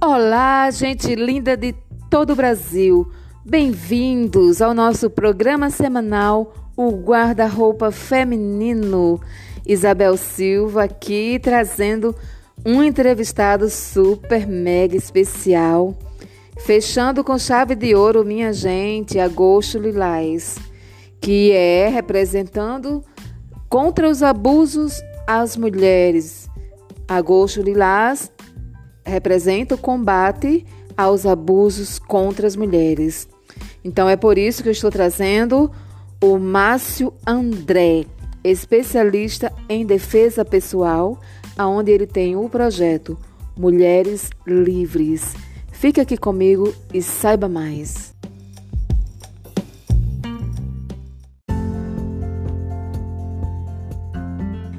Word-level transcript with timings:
Olá, 0.00 0.70
gente 0.70 1.14
linda 1.14 1.56
de 1.56 1.74
todo 2.10 2.34
o 2.34 2.36
Brasil. 2.36 3.10
Bem-vindos 3.42 4.60
ao 4.60 4.74
nosso 4.74 5.08
programa 5.08 5.70
semanal 5.70 6.52
O 6.76 6.90
Guarda-Roupa 6.90 7.90
Feminino. 7.90 9.18
Isabel 9.66 10.18
Silva 10.18 10.84
aqui 10.84 11.40
trazendo 11.42 12.14
um 12.64 12.82
entrevistado 12.82 13.70
super 13.70 14.46
mega 14.46 14.94
especial. 14.94 15.96
Fechando 16.58 17.24
com 17.24 17.38
chave 17.38 17.74
de 17.74 17.94
ouro, 17.94 18.22
minha 18.22 18.52
gente, 18.52 19.18
Agosto 19.18 19.78
Lilás, 19.78 20.58
que 21.20 21.52
é 21.52 21.88
representando 21.88 23.02
contra 23.66 24.06
os 24.08 24.22
abusos 24.22 25.02
às 25.26 25.56
mulheres. 25.56 26.50
Agosto 27.08 27.62
Lilás 27.62 28.30
representa 29.06 29.76
o 29.76 29.78
combate 29.78 30.66
aos 30.96 31.24
abusos 31.24 31.98
contra 31.98 32.46
as 32.46 32.56
mulheres. 32.56 33.28
Então 33.84 34.08
é 34.08 34.16
por 34.16 34.36
isso 34.36 34.62
que 34.62 34.68
eu 34.68 34.72
estou 34.72 34.90
trazendo 34.90 35.70
o 36.20 36.38
Márcio 36.38 37.12
André, 37.26 38.04
especialista 38.42 39.52
em 39.68 39.86
defesa 39.86 40.44
pessoal, 40.44 41.20
aonde 41.56 41.92
ele 41.92 42.06
tem 42.06 42.36
o 42.36 42.48
projeto 42.48 43.16
Mulheres 43.56 44.30
Livres. 44.46 45.34
Fique 45.72 46.00
aqui 46.00 46.16
comigo 46.16 46.74
e 46.92 47.00
saiba 47.00 47.48
mais. 47.48 48.14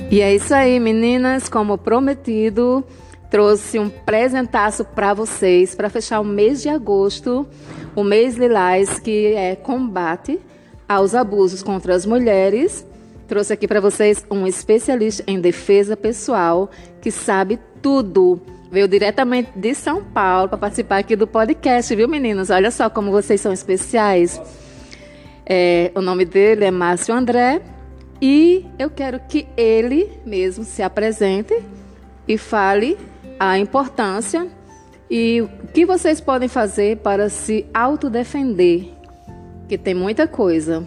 E 0.10 0.22
é 0.22 0.34
isso 0.34 0.54
aí, 0.54 0.80
meninas, 0.80 1.50
como 1.50 1.78
prometido, 1.78 2.84
trouxe 3.30 3.78
um 3.80 3.90
presentaço 3.90 4.86
para 4.86 5.14
vocês 5.14 5.76
para 5.76 5.90
fechar 5.90 6.20
o 6.20 6.26
mês 6.26 6.62
de 6.62 6.70
agosto, 6.70 7.48
o 7.96 8.04
mês 8.04 8.36
lilás, 8.36 9.00
que 9.00 9.34
é 9.34 9.56
combate 9.56 10.40
aos 10.88 11.14
abusos 11.14 11.62
contra 11.62 11.94
as 11.94 12.06
mulheres. 12.06 12.86
Trouxe 13.28 13.52
aqui 13.52 13.68
para 13.68 13.82
vocês 13.82 14.26
um 14.32 14.48
especialista 14.48 15.24
em 15.28 15.40
defesa 15.40 15.98
pessoal 15.98 16.70
que 17.02 17.12
sabe 17.12 17.60
tudo. 17.82 18.40
Veio 18.72 18.88
diretamente 18.88 19.52
de 19.56 19.74
São 19.74 20.04
Paulo 20.04 20.50
para 20.50 20.58
participar 20.58 21.00
aqui 21.00 21.16
do 21.16 21.28
podcast, 21.28 21.94
viu, 21.96 22.08
meninos? 22.08 22.50
Olha 22.50 22.72
só 22.72 22.90
como 22.90 23.12
vocês 23.12 23.42
são 23.42 23.52
especiais. 23.52 24.42
É, 25.46 25.92
o 25.96 26.02
nome 26.02 26.26
dele 26.26 26.66
é 26.66 26.72
Márcio 26.72 27.16
André 27.16 27.62
e 28.22 28.66
eu 28.78 28.90
quero 28.90 29.20
que 29.20 29.48
ele 29.56 30.10
mesmo 30.26 30.64
se 30.64 30.82
apresente 30.82 31.54
e 32.28 32.38
fale 32.38 32.98
a 33.40 33.58
importância 33.58 34.48
e 35.10 35.42
o 35.42 35.50
que 35.74 35.86
vocês 35.86 36.20
podem 36.20 36.48
fazer 36.48 36.98
para 36.98 37.30
se 37.30 37.66
autodefender, 37.74 38.90
que 39.68 39.78
tem 39.78 39.94
muita 39.94 40.28
coisa. 40.28 40.86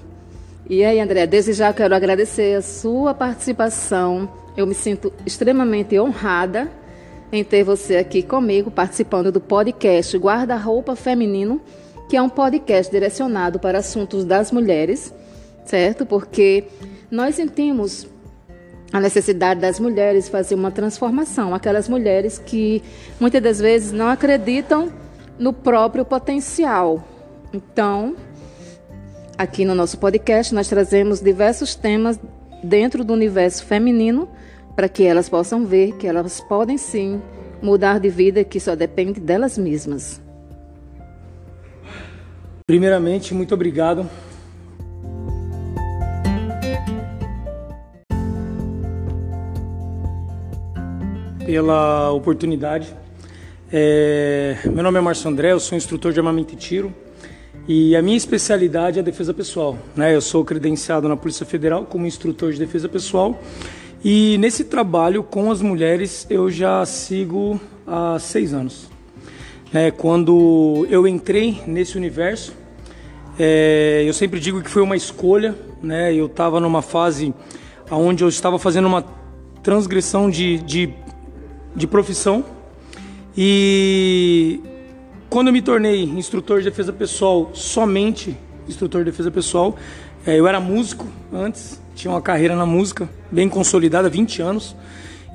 E 0.68 0.84
aí, 0.84 1.00
André, 1.00 1.26
desde 1.26 1.52
já 1.52 1.72
quero 1.72 1.94
agradecer 1.94 2.56
a 2.56 2.62
sua 2.62 3.14
participação. 3.14 4.30
Eu 4.56 4.66
me 4.66 4.74
sinto 4.74 5.12
extremamente 5.24 5.98
honrada 5.98 6.70
em 7.32 7.42
ter 7.42 7.64
você 7.64 7.96
aqui 7.96 8.22
comigo 8.22 8.70
participando 8.70 9.32
do 9.32 9.40
podcast 9.40 10.16
Guarda-Roupa 10.16 10.94
Feminino, 10.94 11.60
que 12.08 12.16
é 12.16 12.22
um 12.22 12.28
podcast 12.28 12.90
direcionado 12.90 13.58
para 13.58 13.78
assuntos 13.78 14.24
das 14.24 14.52
mulheres, 14.52 15.14
certo? 15.64 16.04
Porque 16.04 16.64
nós 17.10 17.36
sentimos 17.36 18.06
a 18.92 19.00
necessidade 19.00 19.60
das 19.60 19.78
mulheres 19.78 20.28
fazer 20.28 20.54
uma 20.54 20.70
transformação, 20.70 21.54
aquelas 21.54 21.88
mulheres 21.88 22.38
que 22.38 22.82
muitas 23.18 23.42
das 23.42 23.60
vezes 23.60 23.92
não 23.92 24.08
acreditam 24.08 24.92
no 25.38 25.52
próprio 25.52 26.04
potencial. 26.04 27.06
Então, 27.52 28.16
aqui 29.38 29.64
no 29.64 29.74
nosso 29.74 29.98
podcast 29.98 30.54
nós 30.54 30.68
trazemos 30.68 31.20
diversos 31.20 31.74
temas 31.74 32.18
dentro 32.62 33.04
do 33.04 33.12
universo 33.12 33.64
feminino 33.64 34.28
para 34.74 34.88
que 34.88 35.04
elas 35.04 35.28
possam 35.28 35.64
ver 35.64 35.96
que 35.96 36.06
elas 36.06 36.40
podem 36.40 36.76
sim 36.76 37.22
mudar 37.62 38.00
de 38.00 38.08
vida 38.08 38.42
que 38.44 38.58
só 38.58 38.74
depende 38.74 39.20
delas 39.20 39.56
mesmas. 39.56 40.20
Primeiramente, 42.66 43.34
muito 43.34 43.54
obrigado 43.54 44.08
pela 51.50 52.12
oportunidade. 52.12 52.94
É, 53.72 54.56
meu 54.66 54.84
nome 54.84 54.98
é 54.98 55.00
Márcio 55.00 55.28
André, 55.28 55.50
eu 55.50 55.58
sou 55.58 55.76
instrutor 55.76 56.12
de 56.12 56.20
armamento 56.20 56.54
e 56.54 56.56
tiro 56.56 56.94
e 57.66 57.96
a 57.96 58.00
minha 58.00 58.16
especialidade 58.16 59.00
é 59.00 59.02
a 59.02 59.04
defesa 59.04 59.34
pessoal. 59.34 59.76
Né? 59.96 60.14
Eu 60.14 60.20
sou 60.20 60.44
credenciado 60.44 61.08
na 61.08 61.16
Polícia 61.16 61.44
Federal 61.44 61.84
como 61.86 62.06
instrutor 62.06 62.52
de 62.52 62.58
defesa 62.60 62.88
pessoal 62.88 63.42
e 64.04 64.38
nesse 64.38 64.62
trabalho 64.62 65.24
com 65.24 65.50
as 65.50 65.60
mulheres 65.60 66.24
eu 66.30 66.48
já 66.48 66.86
sigo 66.86 67.60
há 67.84 68.16
seis 68.20 68.54
anos. 68.54 68.88
Né? 69.72 69.90
Quando 69.90 70.86
eu 70.88 71.04
entrei 71.04 71.60
nesse 71.66 71.96
universo, 71.96 72.54
é, 73.36 74.04
eu 74.06 74.12
sempre 74.12 74.38
digo 74.38 74.62
que 74.62 74.70
foi 74.70 74.82
uma 74.82 74.94
escolha. 74.94 75.52
Né? 75.82 76.14
Eu 76.14 76.26
estava 76.26 76.60
numa 76.60 76.80
fase 76.80 77.34
onde 77.90 78.22
eu 78.22 78.28
estava 78.28 78.56
fazendo 78.56 78.86
uma 78.86 79.04
transgressão 79.64 80.30
de, 80.30 80.58
de 80.58 80.94
de 81.74 81.86
profissão. 81.86 82.44
E 83.36 84.60
quando 85.28 85.48
eu 85.48 85.52
me 85.52 85.62
tornei 85.62 86.02
instrutor 86.02 86.58
de 86.58 86.64
defesa 86.64 86.92
pessoal, 86.92 87.50
somente 87.54 88.36
instrutor 88.68 89.04
de 89.04 89.10
defesa 89.10 89.30
pessoal, 89.30 89.76
é, 90.26 90.38
eu 90.38 90.46
era 90.46 90.60
músico 90.60 91.06
antes, 91.32 91.80
tinha 91.94 92.12
uma 92.12 92.20
carreira 92.20 92.54
na 92.54 92.66
música 92.66 93.08
bem 93.30 93.48
consolidada, 93.48 94.08
20 94.08 94.42
anos. 94.42 94.76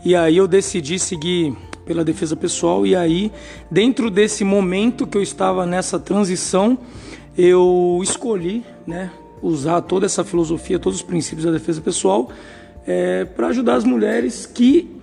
E 0.03 0.15
aí 0.15 0.37
eu 0.37 0.47
decidi 0.47 0.99
seguir 0.99 1.55
pela 1.85 2.03
defesa 2.03 2.35
pessoal 2.35 2.85
e 2.85 2.95
aí 2.95 3.31
dentro 3.69 4.09
desse 4.09 4.43
momento 4.43 5.05
que 5.05 5.17
eu 5.17 5.21
estava 5.21 5.65
nessa 5.65 5.99
transição, 5.99 6.77
eu 7.37 7.99
escolhi, 8.03 8.63
né, 8.87 9.11
usar 9.41 9.81
toda 9.81 10.05
essa 10.05 10.23
filosofia, 10.23 10.79
todos 10.79 10.99
os 10.99 11.05
princípios 11.05 11.45
da 11.45 11.51
defesa 11.51 11.81
pessoal 11.81 12.29
é, 12.85 13.25
para 13.25 13.47
ajudar 13.47 13.75
as 13.75 13.83
mulheres 13.83 14.45
que 14.45 14.95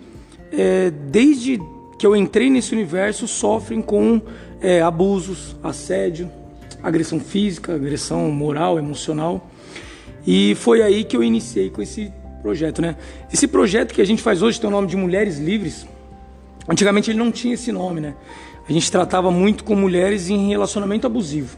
é, 0.52 0.90
desde 0.90 1.60
que 1.98 2.06
eu 2.06 2.14
entrei 2.14 2.50
nesse 2.50 2.72
universo, 2.72 3.26
sofrem 3.26 3.80
com 3.80 4.20
é, 4.60 4.82
abusos, 4.82 5.56
assédio, 5.62 6.30
agressão 6.82 7.18
física, 7.20 7.74
agressão 7.74 8.30
moral, 8.30 8.78
emocional. 8.78 9.48
E 10.26 10.54
foi 10.56 10.82
aí 10.82 11.04
que 11.04 11.16
eu 11.16 11.22
iniciei 11.22 11.70
com 11.70 11.80
esse 11.80 12.12
projeto, 12.42 12.82
né? 12.82 12.96
Esse 13.32 13.46
projeto 13.46 13.94
que 13.94 14.00
a 14.00 14.04
gente 14.04 14.20
faz 14.20 14.42
hoje 14.42 14.60
tem 14.60 14.68
o 14.68 14.70
nome 14.70 14.88
de 14.88 14.96
Mulheres 14.96 15.38
Livres. 15.38 15.86
Antigamente 16.68 17.10
ele 17.10 17.18
não 17.18 17.30
tinha 17.30 17.54
esse 17.54 17.72
nome, 17.72 18.00
né? 18.00 18.14
A 18.68 18.72
gente 18.72 18.90
tratava 18.90 19.30
muito 19.30 19.64
com 19.64 19.74
mulheres 19.74 20.28
em 20.28 20.48
relacionamento 20.48 21.06
abusivo. 21.06 21.56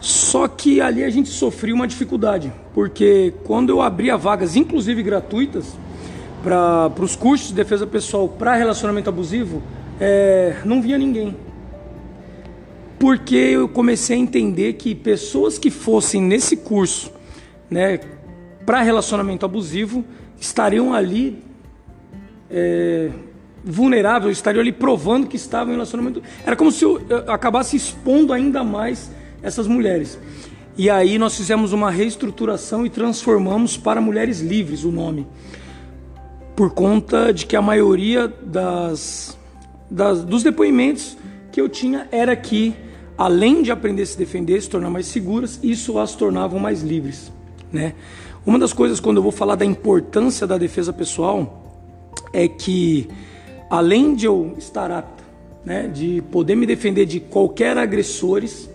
Só 0.00 0.48
que 0.48 0.80
ali 0.80 1.04
a 1.04 1.10
gente 1.10 1.28
sofria 1.28 1.74
uma 1.74 1.86
dificuldade, 1.86 2.50
porque 2.72 3.34
quando 3.44 3.68
eu 3.68 3.82
abria 3.82 4.16
vagas, 4.16 4.56
inclusive 4.56 5.02
gratuitas, 5.02 5.76
para 6.42 6.92
os 7.02 7.14
cursos 7.14 7.48
de 7.48 7.54
defesa 7.54 7.86
pessoal 7.86 8.28
para 8.28 8.54
relacionamento 8.54 9.08
abusivo, 9.08 9.62
é, 10.00 10.56
não 10.64 10.80
via 10.80 10.96
ninguém. 10.96 11.36
Porque 12.98 13.36
eu 13.36 13.68
comecei 13.68 14.16
a 14.16 14.18
entender 14.18 14.74
que 14.74 14.94
pessoas 14.94 15.58
que 15.58 15.70
fossem 15.70 16.20
nesse 16.20 16.56
curso 16.56 17.12
né, 17.70 18.00
para 18.64 18.82
relacionamento 18.82 19.44
abusivo 19.44 20.04
estariam 20.38 20.92
ali 20.92 21.42
é, 22.50 23.10
vulneráveis, 23.64 24.36
estariam 24.36 24.60
ali 24.60 24.72
provando 24.72 25.26
que 25.26 25.36
estavam 25.36 25.68
em 25.68 25.76
relacionamento. 25.76 26.22
Era 26.44 26.56
como 26.56 26.70
se 26.72 26.84
eu, 26.84 27.00
eu 27.08 27.32
acabasse 27.32 27.76
expondo 27.76 28.32
ainda 28.32 28.64
mais 28.64 29.10
essas 29.42 29.66
mulheres. 29.66 30.18
E 30.76 30.88
aí 30.88 31.18
nós 31.18 31.36
fizemos 31.36 31.72
uma 31.72 31.90
reestruturação 31.90 32.86
e 32.86 32.90
transformamos 32.90 33.76
para 33.76 34.00
Mulheres 34.00 34.40
Livres 34.40 34.84
o 34.84 34.90
nome 34.90 35.26
por 36.60 36.74
conta 36.74 37.32
de 37.32 37.46
que 37.46 37.56
a 37.56 37.62
maioria 37.62 38.28
das, 38.28 39.34
das, 39.90 40.22
dos 40.22 40.42
depoimentos 40.42 41.16
que 41.50 41.58
eu 41.58 41.70
tinha 41.70 42.06
era 42.12 42.36
que, 42.36 42.74
além 43.16 43.62
de 43.62 43.72
aprender 43.72 44.02
a 44.02 44.06
se 44.06 44.18
defender, 44.18 44.60
se 44.60 44.68
tornar 44.68 44.90
mais 44.90 45.06
seguras, 45.06 45.58
isso 45.62 45.98
as 45.98 46.14
tornavam 46.14 46.60
mais 46.60 46.82
livres. 46.82 47.32
Né? 47.72 47.94
Uma 48.44 48.58
das 48.58 48.74
coisas, 48.74 49.00
quando 49.00 49.16
eu 49.16 49.22
vou 49.22 49.32
falar 49.32 49.54
da 49.54 49.64
importância 49.64 50.46
da 50.46 50.58
defesa 50.58 50.92
pessoal, 50.92 51.64
é 52.30 52.46
que, 52.46 53.08
além 53.70 54.14
de 54.14 54.26
eu 54.26 54.54
estar 54.58 54.90
apta, 54.90 55.24
né, 55.64 55.88
de 55.88 56.22
poder 56.30 56.56
me 56.56 56.66
defender 56.66 57.06
de 57.06 57.20
qualquer 57.20 57.78
agressores, 57.78 58.68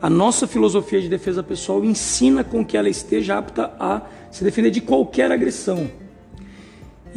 a 0.00 0.08
nossa 0.08 0.46
filosofia 0.46 1.00
de 1.00 1.08
defesa 1.08 1.42
pessoal 1.42 1.84
ensina 1.84 2.44
com 2.44 2.64
que 2.64 2.76
ela 2.76 2.88
esteja 2.88 3.36
apta 3.36 3.74
a 3.80 4.02
se 4.30 4.44
defender 4.44 4.70
de 4.70 4.80
qualquer 4.80 5.32
agressão. 5.32 5.90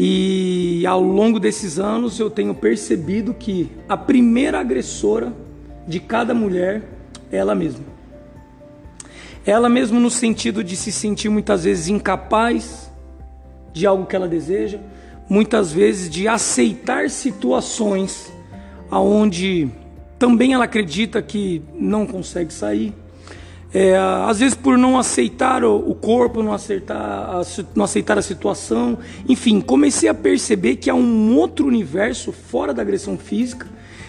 E 0.01 0.87
ao 0.87 1.01
longo 1.01 1.41
desses 1.41 1.77
anos 1.77 2.17
eu 2.21 2.29
tenho 2.29 2.55
percebido 2.55 3.33
que 3.33 3.69
a 3.89 3.97
primeira 3.97 4.57
agressora 4.57 5.33
de 5.85 5.99
cada 5.99 6.33
mulher 6.33 6.83
é 7.29 7.35
ela 7.35 7.53
mesma. 7.53 7.83
Ela 9.45 9.67
mesma 9.67 9.99
no 9.99 10.09
sentido 10.09 10.63
de 10.63 10.77
se 10.77 10.89
sentir 10.89 11.27
muitas 11.27 11.65
vezes 11.65 11.89
incapaz 11.89 12.89
de 13.73 13.85
algo 13.85 14.05
que 14.05 14.15
ela 14.15 14.27
deseja, 14.27 14.79
muitas 15.27 15.73
vezes 15.73 16.09
de 16.09 16.29
aceitar 16.29 17.09
situações 17.09 18.31
aonde 18.89 19.69
também 20.17 20.53
ela 20.53 20.63
acredita 20.63 21.21
que 21.21 21.61
não 21.73 22.05
consegue 22.05 22.53
sair 22.53 22.93
é, 23.73 23.95
às 23.97 24.39
vezes 24.39 24.55
por 24.55 24.77
não 24.77 24.97
aceitar 24.97 25.63
o, 25.63 25.93
corpo, 25.93 26.41
não 26.41 26.53
aceitar, 26.53 26.97
a, 26.97 27.41
não 27.75 27.85
aceitar 27.85 28.17
a 28.17 28.21
situação. 28.21 28.97
Enfim, 29.27 29.61
comecei 29.61 30.09
a 30.09 30.13
perceber 30.13 30.77
que 30.77 30.89
há 30.89 30.95
um 30.95 31.37
outro 31.37 31.67
universo 31.67 32.31
fora 32.31 32.73
da 32.73 32.81
agressão 32.81 33.17
física 33.17 33.67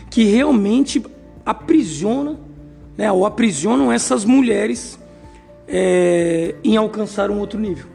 que 0.09 0.25
realmente 0.25 1.05
aprisiona, 1.45 2.39
né, 2.97 3.13
ou 3.13 3.27
aprisionam 3.27 3.93
essas 3.93 4.25
mulheres 4.25 4.99
é, 5.69 6.55
em 6.65 6.77
alcançar 6.77 7.31
um 7.31 7.39
outro 7.39 7.59
nível. 7.61 7.87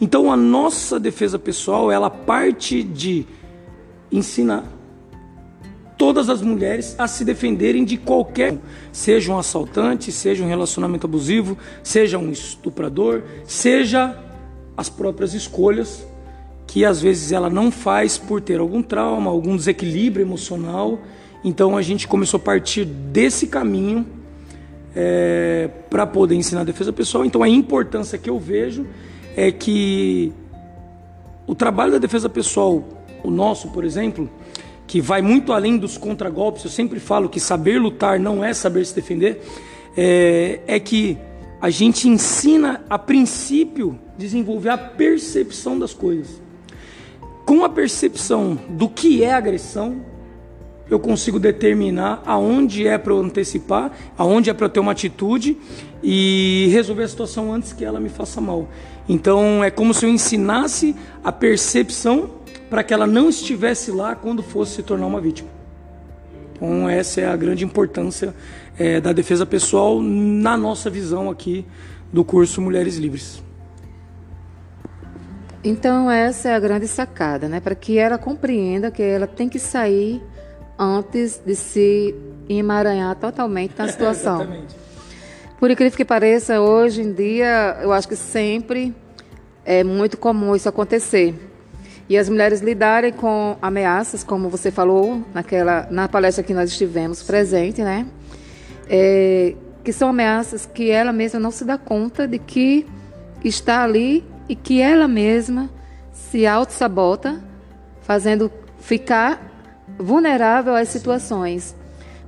Então 0.00 0.32
a 0.32 0.36
nossa 0.36 0.98
defesa 0.98 1.38
pessoal, 1.38 1.90
ela 1.90 2.08
parte 2.08 2.82
de 2.82 3.26
ensinar 4.12 4.64
todas 5.98 6.30
as 6.30 6.40
mulheres 6.40 6.94
a 6.96 7.08
se 7.08 7.24
defenderem 7.24 7.84
de 7.84 7.96
qualquer, 7.96 8.56
seja 8.92 9.32
um 9.32 9.38
assaltante, 9.38 10.12
seja 10.12 10.44
um 10.44 10.48
relacionamento 10.48 11.06
abusivo, 11.06 11.58
seja 11.82 12.16
um 12.16 12.30
estuprador, 12.30 13.22
seja 13.44 14.16
as 14.76 14.88
próprias 14.88 15.34
escolhas 15.34 16.06
que 16.68 16.84
às 16.84 17.00
vezes 17.00 17.32
ela 17.32 17.50
não 17.50 17.70
faz 17.70 18.18
por 18.18 18.40
ter 18.40 18.60
algum 18.60 18.82
trauma, 18.82 19.30
algum 19.30 19.56
desequilíbrio 19.56 20.22
emocional. 20.22 20.98
Então 21.42 21.76
a 21.76 21.82
gente 21.82 22.06
começou 22.06 22.38
a 22.38 22.42
partir 22.42 22.84
desse 22.84 23.46
caminho 23.46 24.06
é, 24.94 25.68
para 25.88 26.06
poder 26.06 26.34
ensinar 26.34 26.60
a 26.60 26.64
defesa 26.64 26.92
pessoal. 26.92 27.24
Então 27.24 27.42
a 27.42 27.48
importância 27.48 28.18
que 28.18 28.28
eu 28.28 28.38
vejo 28.38 28.86
é 29.34 29.50
que 29.50 30.30
o 31.46 31.54
trabalho 31.54 31.92
da 31.92 31.98
defesa 31.98 32.28
pessoal, 32.28 32.84
o 33.24 33.30
nosso, 33.30 33.68
por 33.68 33.82
exemplo, 33.82 34.28
que 34.88 35.02
vai 35.02 35.20
muito 35.20 35.52
além 35.52 35.76
dos 35.76 35.98
contragolpes, 35.98 36.64
eu 36.64 36.70
sempre 36.70 36.98
falo 36.98 37.28
que 37.28 37.38
saber 37.38 37.78
lutar 37.78 38.18
não 38.18 38.42
é 38.42 38.54
saber 38.54 38.84
se 38.86 38.94
defender, 38.94 39.42
é, 39.94 40.60
é 40.66 40.80
que 40.80 41.18
a 41.60 41.68
gente 41.68 42.08
ensina 42.08 42.82
a 42.88 42.98
princípio 42.98 43.98
desenvolver 44.16 44.70
a 44.70 44.78
percepção 44.78 45.78
das 45.78 45.92
coisas. 45.92 46.40
Com 47.44 47.64
a 47.64 47.68
percepção 47.68 48.58
do 48.70 48.88
que 48.88 49.22
é 49.22 49.34
agressão, 49.34 50.00
eu 50.90 50.98
consigo 50.98 51.38
determinar 51.38 52.22
aonde 52.24 52.86
é 52.86 52.96
para 52.96 53.12
eu 53.12 53.20
antecipar, 53.20 53.92
aonde 54.16 54.48
é 54.48 54.54
para 54.54 54.66
eu 54.66 54.70
ter 54.70 54.80
uma 54.80 54.92
atitude 54.92 55.58
e 56.02 56.68
resolver 56.72 57.02
a 57.02 57.08
situação 57.08 57.52
antes 57.52 57.74
que 57.74 57.84
ela 57.84 58.00
me 58.00 58.08
faça 58.08 58.40
mal. 58.40 58.68
Então 59.06 59.62
é 59.62 59.70
como 59.70 59.92
se 59.92 60.06
eu 60.06 60.10
ensinasse 60.10 60.96
a 61.22 61.30
percepção 61.30 62.37
para 62.68 62.82
que 62.82 62.92
ela 62.92 63.06
não 63.06 63.28
estivesse 63.28 63.90
lá 63.90 64.14
quando 64.14 64.42
fosse 64.42 64.76
se 64.76 64.82
tornar 64.82 65.06
uma 65.06 65.20
vítima. 65.20 65.48
Então, 66.54 66.88
essa 66.88 67.20
é 67.20 67.26
a 67.26 67.36
grande 67.36 67.64
importância 67.64 68.34
é, 68.78 69.00
da 69.00 69.12
defesa 69.12 69.46
pessoal 69.46 70.00
na 70.02 70.56
nossa 70.56 70.90
visão 70.90 71.30
aqui 71.30 71.64
do 72.12 72.24
curso 72.24 72.60
Mulheres 72.60 72.96
Livres. 72.96 73.42
Então, 75.62 76.10
essa 76.10 76.48
é 76.48 76.54
a 76.54 76.60
grande 76.60 76.88
sacada, 76.88 77.48
né? 77.48 77.60
Para 77.60 77.74
que 77.74 77.98
ela 77.98 78.18
compreenda 78.18 78.90
que 78.90 79.02
ela 79.02 79.26
tem 79.26 79.48
que 79.48 79.58
sair 79.58 80.22
antes 80.78 81.40
de 81.44 81.54
se 81.54 82.14
emaranhar 82.48 83.14
totalmente 83.16 83.74
na 83.76 83.86
situação. 83.88 84.46
Por 85.58 85.70
incrível 85.70 85.96
que 85.96 86.04
pareça, 86.04 86.60
hoje 86.60 87.02
em 87.02 87.12
dia, 87.12 87.78
eu 87.82 87.92
acho 87.92 88.08
que 88.08 88.14
sempre 88.14 88.94
é 89.64 89.82
muito 89.82 90.16
comum 90.16 90.54
isso 90.54 90.68
acontecer. 90.68 91.34
E 92.08 92.16
as 92.16 92.28
mulheres 92.28 92.60
lidarem 92.60 93.12
com 93.12 93.56
ameaças, 93.60 94.24
como 94.24 94.48
você 94.48 94.70
falou 94.70 95.22
naquela 95.34 95.86
na 95.90 96.08
palestra 96.08 96.42
que 96.42 96.54
nós 96.54 96.70
estivemos 96.70 97.22
presente, 97.22 97.82
né? 97.82 98.06
É, 98.88 99.54
que 99.84 99.92
são 99.92 100.08
ameaças 100.08 100.64
que 100.64 100.90
ela 100.90 101.12
mesma 101.12 101.38
não 101.38 101.50
se 101.50 101.64
dá 101.64 101.76
conta 101.76 102.26
de 102.26 102.38
que 102.38 102.86
está 103.44 103.82
ali 103.82 104.24
e 104.48 104.56
que 104.56 104.80
ela 104.80 105.06
mesma 105.06 105.68
se 106.12 106.46
auto-sabota, 106.46 107.42
fazendo 108.00 108.50
ficar 108.80 109.86
vulnerável 109.98 110.74
às 110.74 110.88
situações. 110.88 111.76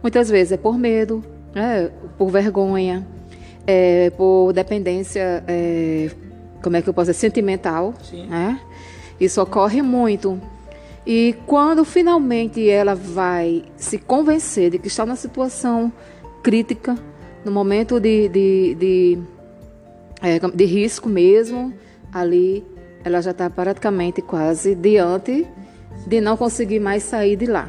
Muitas 0.03 0.29
vezes 0.29 0.53
é 0.53 0.57
por 0.57 0.79
medo, 0.79 1.25
é, 1.55 1.91
por 2.19 2.31
vergonha, 2.31 3.07
é, 3.67 4.11
por 4.11 4.53
dependência, 4.53 5.43
é, 5.47 6.11
como 6.63 6.77
é 6.77 6.83
que 6.83 6.89
eu 6.89 6.95
posso 6.95 7.11
dizer, 7.11 7.21
sentimental, 7.21 7.95
Sim. 8.03 8.27
né? 8.27 8.61
Isso 9.21 9.43
ocorre 9.43 9.83
muito. 9.83 10.41
E 11.07 11.37
quando 11.47 11.85
finalmente 11.85 12.69
ela 12.69 12.95
vai 12.95 13.65
se 13.77 13.99
convencer 13.99 14.71
de 14.71 14.79
que 14.79 14.89
está 14.89 15.05
numa 15.05 15.17
situação 15.17 15.93
crítica, 16.43 16.97
no 17.45 17.53
momento 17.53 18.01
de, 18.01 18.29
de, 18.29 18.75
de, 18.75 19.19
é, 20.23 20.39
de 20.39 20.65
risco 20.65 21.09
mesmo, 21.09 21.73
ali 22.13 22.65
ela 23.05 23.21
já 23.21 23.31
está 23.31 23.49
praticamente 23.51 24.23
quase 24.23 24.75
diante 24.75 25.47
de 26.07 26.21
não 26.21 26.37
conseguir 26.37 26.81
mais 26.81 27.03
sair 27.03 27.37
de 27.37 27.47
lá. 27.47 27.69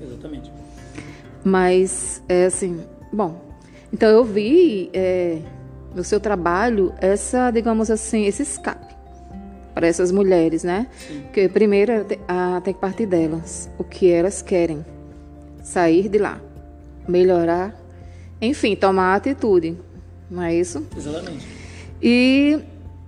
Exatamente. 0.00 0.52
Mas, 1.44 2.22
é 2.28 2.46
assim, 2.46 2.80
bom, 3.12 3.40
então 3.92 4.08
eu 4.08 4.24
vi 4.24 4.90
é, 4.92 5.38
no 5.94 6.02
seu 6.02 6.20
trabalho 6.20 6.92
essa, 7.00 7.50
digamos 7.50 7.90
assim, 7.90 8.24
esse 8.24 8.42
escape 8.42 8.87
para 9.78 9.86
essas 9.86 10.10
mulheres, 10.10 10.64
né? 10.64 10.88
Sim. 11.06 11.22
Que 11.32 11.48
primeiro 11.48 12.04
a, 12.26 12.60
tem 12.64 12.74
que 12.74 12.80
partir 12.80 13.06
delas, 13.06 13.70
o 13.78 13.84
que 13.84 14.10
elas 14.10 14.42
querem, 14.42 14.84
sair 15.62 16.08
de 16.08 16.18
lá, 16.18 16.40
melhorar, 17.06 17.80
enfim, 18.42 18.74
tomar 18.74 19.14
atitude, 19.14 19.78
não 20.28 20.42
é 20.42 20.52
isso? 20.52 20.84
Exatamente. 20.96 21.46
E 22.02 22.58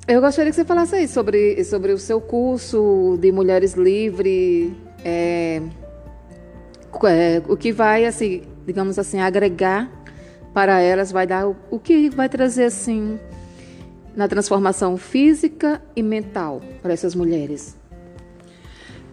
eu 0.07 0.21
gostaria 0.21 0.53
que 0.53 0.55
você 0.55 0.65
falasse 0.65 0.95
aí 0.95 1.09
sobre, 1.09 1.65
sobre 1.65 1.91
o 1.91 1.99
seu 1.99 2.21
curso 2.21 3.19
de 3.21 3.33
Mulheres 3.33 3.75
Livres, 3.75 4.71
é, 5.05 5.61
é, 7.03 7.43
o 7.49 7.57
que 7.57 7.73
vai, 7.73 8.05
assim, 8.05 8.43
digamos 8.65 8.97
assim, 8.97 9.19
agregar 9.19 9.91
para 10.55 10.81
elas, 10.81 11.11
vai 11.11 11.27
dar 11.27 11.49
o, 11.49 11.57
o 11.69 11.81
que 11.81 12.09
vai 12.11 12.29
trazer, 12.29 12.67
assim, 12.67 13.19
na 14.17 14.29
transformação 14.29 14.97
física 14.97 15.83
e 15.95 16.03
mental 16.03 16.61
para 16.83 16.93
essas 16.93 17.15
mulheres? 17.15 17.77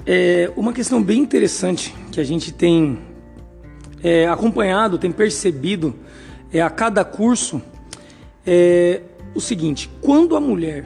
É 0.05 0.51
uma 0.55 0.71
questão 0.71 1.01
bem 1.01 1.19
interessante 1.19 1.93
que 2.11 2.19
a 2.19 2.23
gente 2.23 2.53
tem 2.53 2.97
é, 4.03 4.27
acompanhado, 4.27 4.97
tem 4.97 5.11
percebido 5.11 5.95
é, 6.51 6.61
a 6.61 6.69
cada 6.69 7.03
curso 7.03 7.61
é 8.45 9.01
o 9.35 9.41
seguinte: 9.41 9.89
quando 10.01 10.35
a 10.35 10.39
mulher 10.39 10.85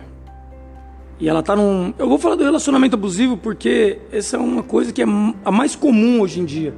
e 1.19 1.29
ela 1.29 1.41
está 1.41 1.55
num, 1.55 1.93
eu 1.99 2.09
vou 2.09 2.17
falar 2.17 2.35
do 2.35 2.43
relacionamento 2.43 2.95
abusivo 2.95 3.37
porque 3.37 3.99
essa 4.11 4.37
é 4.37 4.39
uma 4.39 4.63
coisa 4.63 4.91
que 4.91 5.03
é 5.03 5.05
a 5.45 5.51
mais 5.51 5.75
comum 5.75 6.19
hoje 6.19 6.39
em 6.39 6.45
dia. 6.45 6.73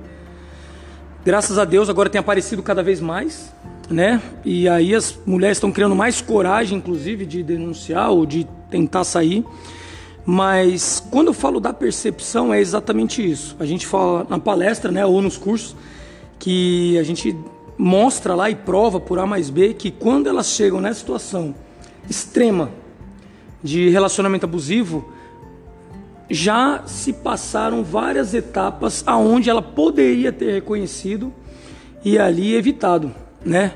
Graças 1.24 1.58
a 1.58 1.64
Deus 1.64 1.90
agora 1.90 2.10
tem 2.10 2.20
aparecido 2.20 2.62
cada 2.62 2.84
vez 2.84 3.00
mais 3.00 3.54
né? 3.94 4.22
E 4.44 4.68
aí 4.68 4.94
as 4.94 5.18
mulheres 5.26 5.58
estão 5.58 5.72
criando 5.72 5.96
mais 5.96 6.20
coragem, 6.20 6.78
inclusive, 6.78 7.26
de 7.26 7.44
denunciar 7.44 8.10
ou 8.12 8.26
de 8.26 8.46
tentar 8.70 9.04
sair. 9.04 9.46
Mas 10.26 11.06
quando 11.12 11.28
eu 11.28 11.34
falo 11.34 11.60
da 11.60 11.72
percepção, 11.72 12.54
é 12.54 12.60
exatamente 12.60 13.24
isso. 13.24 13.56
A 13.60 13.66
gente 13.66 13.86
fala 13.86 14.26
na 14.30 14.40
palestra, 14.40 14.92
né, 14.92 15.06
ou 15.06 15.22
nos 15.22 15.38
cursos, 15.38 15.76
que 16.40 16.98
a 16.98 17.04
gente 17.04 17.36
mostra 17.78 18.36
lá 18.36 18.50
e 18.50 18.56
prova 18.56 19.00
por 19.00 19.20
A 19.20 19.26
mais 19.26 19.50
B 19.50 19.74
que 19.74 19.90
quando 19.92 20.28
elas 20.28 20.48
chegam 20.48 20.80
nessa 20.80 21.00
situação 21.00 21.56
extrema 22.10 22.70
de 23.64 23.90
relacionamento 23.90 24.46
abusivo, 24.46 25.10
já 26.30 26.84
se 26.86 27.14
passaram 27.14 27.84
várias 27.84 28.34
etapas 28.34 29.04
aonde 29.06 29.50
ela 29.50 29.62
poderia 29.62 30.32
ter 30.32 30.52
reconhecido 30.52 31.34
e 32.04 32.18
ali 32.18 32.54
evitado 32.56 33.14
né? 33.46 33.74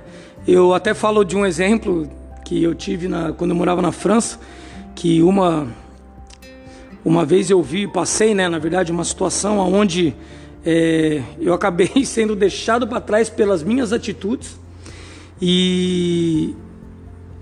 Eu 0.47 0.73
até 0.73 0.93
falo 0.93 1.23
de 1.23 1.35
um 1.35 1.45
exemplo 1.45 2.09
que 2.45 2.63
eu 2.63 2.73
tive 2.73 3.07
na, 3.07 3.33
quando 3.33 3.51
eu 3.51 3.55
morava 3.55 3.81
na 3.81 3.91
França, 3.91 4.39
que 4.95 5.21
uma 5.21 5.67
uma 7.03 7.25
vez 7.25 7.49
eu 7.49 7.61
vi, 7.61 7.87
passei, 7.87 8.35
né, 8.35 8.49
na 8.49 8.59
verdade, 8.59 8.91
uma 8.91 9.03
situação 9.03 9.59
onde 9.59 10.13
é, 10.65 11.21
eu 11.39 11.53
acabei 11.53 11.89
sendo 12.03 12.35
deixado 12.35 12.85
para 12.87 12.99
trás 12.99 13.29
pelas 13.29 13.63
minhas 13.63 13.93
atitudes 13.93 14.59
e 15.41 16.55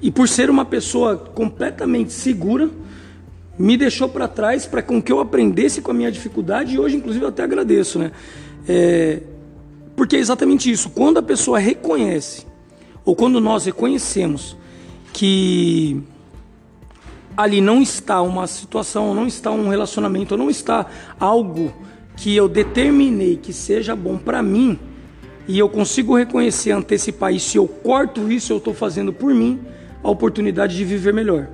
e 0.02 0.12
por 0.12 0.28
ser 0.28 0.50
uma 0.50 0.66
pessoa 0.66 1.18
completamente 1.18 2.14
segura, 2.14 2.70
me 3.58 3.78
deixou 3.78 4.10
para 4.10 4.28
trás 4.28 4.66
para 4.66 4.82
com 4.82 5.02
que 5.02 5.12
eu 5.12 5.20
aprendesse 5.20 5.82
com 5.82 5.92
a 5.92 5.94
minha 5.94 6.12
dificuldade 6.12 6.76
e 6.76 6.80
hoje, 6.80 6.98
inclusive, 6.98 7.24
eu 7.24 7.30
até 7.30 7.44
agradeço, 7.44 7.98
né? 7.98 8.12
É, 8.68 9.22
porque 9.96 10.16
é 10.16 10.20
exatamente 10.20 10.70
isso. 10.70 10.90
Quando 10.90 11.18
a 11.18 11.24
pessoa 11.24 11.60
reconhece, 11.60 12.46
ou 13.04 13.16
quando 13.16 13.40
nós 13.40 13.66
reconhecemos 13.66 14.58
que 15.14 16.02
ali 17.38 17.62
não 17.62 17.82
está 17.82 18.22
uma 18.22 18.48
situação, 18.48 19.14
não 19.14 19.28
está 19.28 19.52
um 19.52 19.70
relacionamento, 19.70 20.38
não 20.38 20.50
está 20.50 20.86
algo 21.20 21.74
que 22.16 22.36
eu 22.36 22.48
determinei 22.48 23.38
que 23.38 23.52
seja 23.52 23.96
bom 23.96 24.18
para 24.18 24.42
mim, 24.42 24.80
e 25.48 25.60
eu 25.60 25.70
consigo 25.70 26.18
reconhecer, 26.18 26.72
antecipar 26.72 27.34
isso, 27.34 27.50
se 27.50 27.58
eu 27.58 27.68
corto 27.68 28.32
isso, 28.32 28.52
eu 28.52 28.58
estou 28.58 28.74
fazendo 28.74 29.14
por 29.14 29.34
mim 29.34 29.60
a 30.04 30.10
oportunidade 30.10 30.76
de 30.76 30.84
viver 30.84 31.14
melhor. 31.14 31.50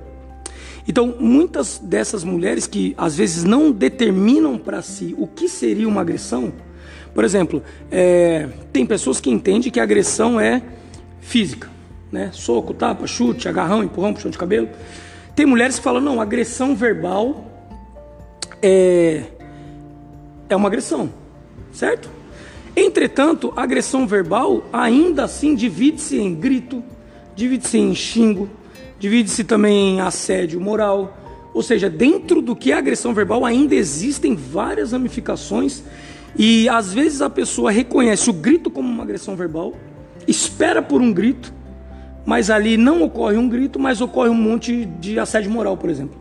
Então, 0.86 1.14
muitas 1.20 1.78
dessas 1.78 2.24
mulheres 2.24 2.66
que 2.66 2.94
às 2.96 3.16
vezes 3.16 3.44
não 3.44 3.70
determinam 3.70 4.58
para 4.58 4.82
si 4.82 5.14
o 5.18 5.26
que 5.26 5.48
seria 5.48 5.86
uma 5.86 6.00
agressão, 6.00 6.52
por 7.14 7.24
exemplo, 7.24 7.62
é, 7.90 8.48
tem 8.72 8.86
pessoas 8.86 9.20
que 9.20 9.30
entendem 9.30 9.70
que 9.70 9.78
a 9.78 9.82
agressão 9.82 10.40
é 10.40 10.62
física, 11.20 11.68
né? 12.10 12.30
Soco, 12.32 12.72
tapa, 12.72 13.06
chute, 13.06 13.48
agarrão, 13.48 13.82
empurrão, 13.82 14.14
puxão 14.14 14.30
de 14.30 14.38
cabelo. 14.38 14.68
Tem 15.34 15.46
mulheres 15.46 15.78
que 15.78 15.84
falam, 15.84 16.00
não, 16.00 16.20
agressão 16.20 16.74
verbal 16.74 17.46
é, 18.62 19.24
é 20.48 20.56
uma 20.56 20.68
agressão, 20.68 21.10
certo? 21.72 22.08
Entretanto, 22.76 23.52
a 23.56 23.62
agressão 23.62 24.06
verbal 24.06 24.64
ainda 24.72 25.24
assim 25.24 25.54
divide-se 25.54 26.18
em 26.18 26.34
grito, 26.34 26.82
divide-se 27.34 27.76
em 27.76 27.94
xingo, 27.94 28.48
divide-se 28.98 29.44
também 29.44 29.96
em 29.96 30.00
assédio 30.00 30.60
moral. 30.60 31.18
Ou 31.52 31.62
seja, 31.62 31.90
dentro 31.90 32.40
do 32.40 32.56
que 32.56 32.72
é 32.72 32.74
agressão 32.76 33.12
verbal 33.12 33.44
ainda 33.44 33.74
existem 33.74 34.34
várias 34.34 34.92
ramificações 34.92 35.82
e 36.36 36.68
às 36.68 36.92
vezes 36.92 37.20
a 37.20 37.28
pessoa 37.28 37.70
reconhece 37.70 38.30
o 38.30 38.32
grito 38.32 38.70
como 38.70 38.88
uma 38.88 39.02
agressão 39.02 39.36
verbal, 39.36 39.74
espera 40.26 40.82
por 40.82 41.00
um 41.00 41.12
grito, 41.12 41.52
mas 42.24 42.50
ali 42.50 42.76
não 42.76 43.02
ocorre 43.02 43.36
um 43.36 43.48
grito, 43.48 43.78
mas 43.78 44.00
ocorre 44.00 44.30
um 44.30 44.34
monte 44.34 44.84
de 44.84 45.18
assédio 45.18 45.50
moral, 45.50 45.76
por 45.76 45.90
exemplo. 45.90 46.16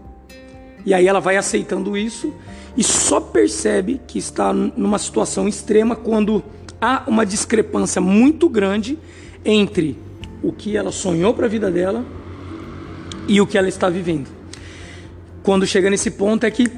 E 0.86 0.94
aí 0.94 1.08
ela 1.08 1.20
vai 1.20 1.38
aceitando 1.38 1.96
isso 1.96 2.34
e 2.76 2.84
só 2.84 3.20
percebe 3.20 4.02
que 4.08 4.18
está 4.18 4.52
numa 4.52 4.98
situação 4.98 5.48
extrema 5.48 5.96
quando 5.96 6.44
há 6.80 7.04
uma 7.08 7.26
discrepância 7.26 8.02
muito 8.02 8.50
grande 8.50 8.98
entre 9.46 9.98
o 10.42 10.52
que 10.52 10.76
ela 10.76 10.92
sonhou 10.92 11.34
para 11.34 11.46
a 11.46 11.50
vida 11.50 11.70
dela 11.70 12.04
e 13.28 13.40
o 13.40 13.46
que 13.46 13.58
ela 13.58 13.70
está 13.70 13.90
vivendo. 13.90 14.30
Quando 15.44 15.68
chega 15.68 15.90
nesse 15.90 16.12
ponto 16.12 16.46
é 16.46 16.52
que 16.52 16.72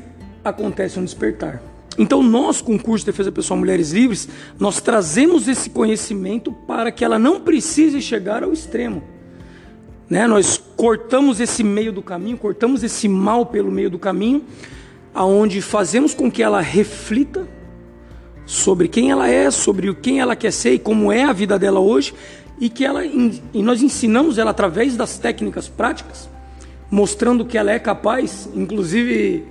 acontece 0.44 1.00
um 1.00 1.06
despertar. 1.06 1.73
Então 1.98 2.24
nós, 2.24 2.62
com 2.62 2.76
o 2.76 2.80
curso 2.82 3.06
de 3.06 3.12
Defesa 3.12 3.32
Pessoal 3.32 3.60
Mulheres 3.60 3.92
Livres, 3.92 4.28
nós 4.60 4.82
trazemos 4.82 5.48
esse 5.48 5.70
conhecimento 5.70 6.52
para 6.52 6.92
que 6.92 7.06
ela 7.06 7.20
não 7.20 7.40
precise 7.40 8.02
chegar 8.02 8.44
ao 8.44 8.52
extremo. 8.52 9.04
Né? 10.10 10.28
Nós 10.28 10.62
cortamos 10.76 11.40
esse 11.40 11.64
meio 11.64 11.92
do 11.92 12.02
caminho, 12.02 12.38
cortamos 12.38 12.84
esse 12.84 13.08
mal 13.08 13.46
pelo 13.46 13.72
meio 13.72 13.90
do 13.90 14.00
caminho, 14.00 14.44
aonde 15.14 15.62
fazemos 15.62 16.14
com 16.14 16.32
que 16.32 16.42
ela 16.42 16.62
reflita 16.62 17.48
sobre 18.46 18.88
quem 18.88 19.12
ela 19.12 19.30
é, 19.30 19.50
sobre 19.52 19.94
quem 19.94 20.20
ela 20.20 20.36
quer 20.36 20.52
ser 20.52 20.74
e 20.74 20.80
como 20.80 21.12
é 21.12 21.24
a 21.24 21.34
vida 21.34 21.58
dela 21.58 21.80
hoje, 21.80 22.14
e 22.60 22.70
que 22.70 22.86
ela 22.86 23.06
e 23.06 23.62
nós 23.62 23.82
ensinamos 23.82 24.38
ela 24.38 24.52
através 24.52 24.96
das 24.96 25.18
técnicas 25.18 25.68
práticas, 25.68 26.30
mostrando 26.90 27.46
que 27.46 27.58
ela 27.58 27.72
é 27.72 27.80
capaz. 27.80 28.50
Inclusive, 28.54 29.46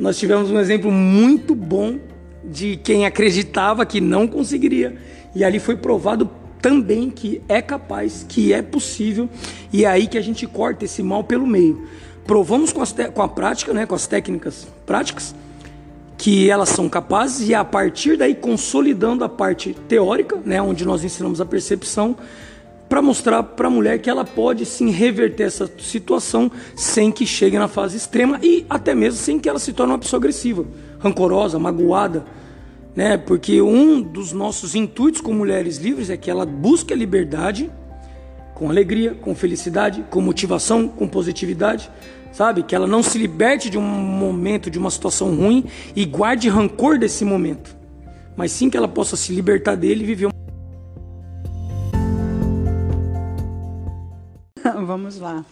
nós 0.00 0.18
tivemos 0.18 0.50
um 0.50 0.58
exemplo 0.58 0.90
muito 0.90 1.54
bom 1.54 1.98
de 2.42 2.76
quem 2.78 3.04
acreditava 3.04 3.84
que 3.84 4.00
não 4.00 4.26
conseguiria, 4.26 4.96
e 5.34 5.44
ali 5.44 5.58
foi 5.58 5.76
provado 5.76 6.28
também 6.60 7.10
que 7.10 7.42
é 7.46 7.60
capaz, 7.60 8.24
que 8.26 8.52
é 8.52 8.62
possível, 8.62 9.28
e 9.70 9.84
é 9.84 9.88
aí 9.88 10.06
que 10.06 10.16
a 10.16 10.22
gente 10.22 10.46
corta 10.46 10.86
esse 10.86 11.02
mal 11.02 11.22
pelo 11.22 11.46
meio. 11.46 11.86
Provamos 12.26 12.72
com, 12.72 12.82
com 13.12 13.22
a 13.22 13.28
prática, 13.28 13.74
né, 13.74 13.84
com 13.84 13.94
as 13.94 14.06
técnicas 14.06 14.66
práticas, 14.86 15.34
que 16.16 16.48
elas 16.48 16.70
são 16.70 16.88
capazes 16.88 17.46
e 17.48 17.54
a 17.54 17.64
partir 17.64 18.16
daí 18.16 18.34
consolidando 18.34 19.22
a 19.22 19.28
parte 19.28 19.74
teórica, 19.86 20.38
né, 20.44 20.62
onde 20.62 20.84
nós 20.84 21.04
ensinamos 21.04 21.42
a 21.42 21.46
percepção, 21.46 22.16
para 22.90 23.00
mostrar 23.00 23.44
para 23.44 23.68
a 23.68 23.70
mulher 23.70 24.00
que 24.00 24.10
ela 24.10 24.24
pode 24.24 24.66
sim 24.66 24.90
reverter 24.90 25.44
essa 25.44 25.70
situação 25.78 26.50
sem 26.74 27.12
que 27.12 27.24
chegue 27.24 27.56
na 27.56 27.68
fase 27.68 27.96
extrema 27.96 28.40
e 28.42 28.66
até 28.68 28.96
mesmo 28.96 29.20
sem 29.20 29.38
que 29.38 29.48
ela 29.48 29.60
se 29.60 29.72
torne 29.72 29.92
uma 29.92 29.98
pessoa 29.98 30.18
agressiva, 30.18 30.66
rancorosa, 30.98 31.56
magoada, 31.56 32.24
né? 32.96 33.16
Porque 33.16 33.62
um 33.62 34.02
dos 34.02 34.32
nossos 34.32 34.74
intuitos 34.74 35.20
com 35.20 35.32
mulheres 35.32 35.76
livres 35.76 36.10
é 36.10 36.16
que 36.16 36.28
ela 36.28 36.44
busque 36.44 36.92
a 36.92 36.96
liberdade 36.96 37.70
com 38.56 38.68
alegria, 38.68 39.14
com 39.14 39.36
felicidade, 39.36 40.04
com 40.10 40.20
motivação, 40.20 40.88
com 40.88 41.06
positividade, 41.06 41.88
sabe? 42.32 42.64
Que 42.64 42.74
ela 42.74 42.88
não 42.88 43.04
se 43.04 43.16
liberte 43.18 43.70
de 43.70 43.78
um 43.78 43.82
momento, 43.82 44.68
de 44.68 44.80
uma 44.80 44.90
situação 44.90 45.32
ruim 45.32 45.64
e 45.94 46.04
guarde 46.04 46.48
rancor 46.48 46.98
desse 46.98 47.24
momento, 47.24 47.76
mas 48.36 48.50
sim 48.50 48.68
que 48.68 48.76
ela 48.76 48.88
possa 48.88 49.16
se 49.16 49.32
libertar 49.32 49.76
dele 49.76 50.02
e 50.02 50.06
viver 50.06 50.29
Vamos 55.10 55.18
lá. 55.18 55.44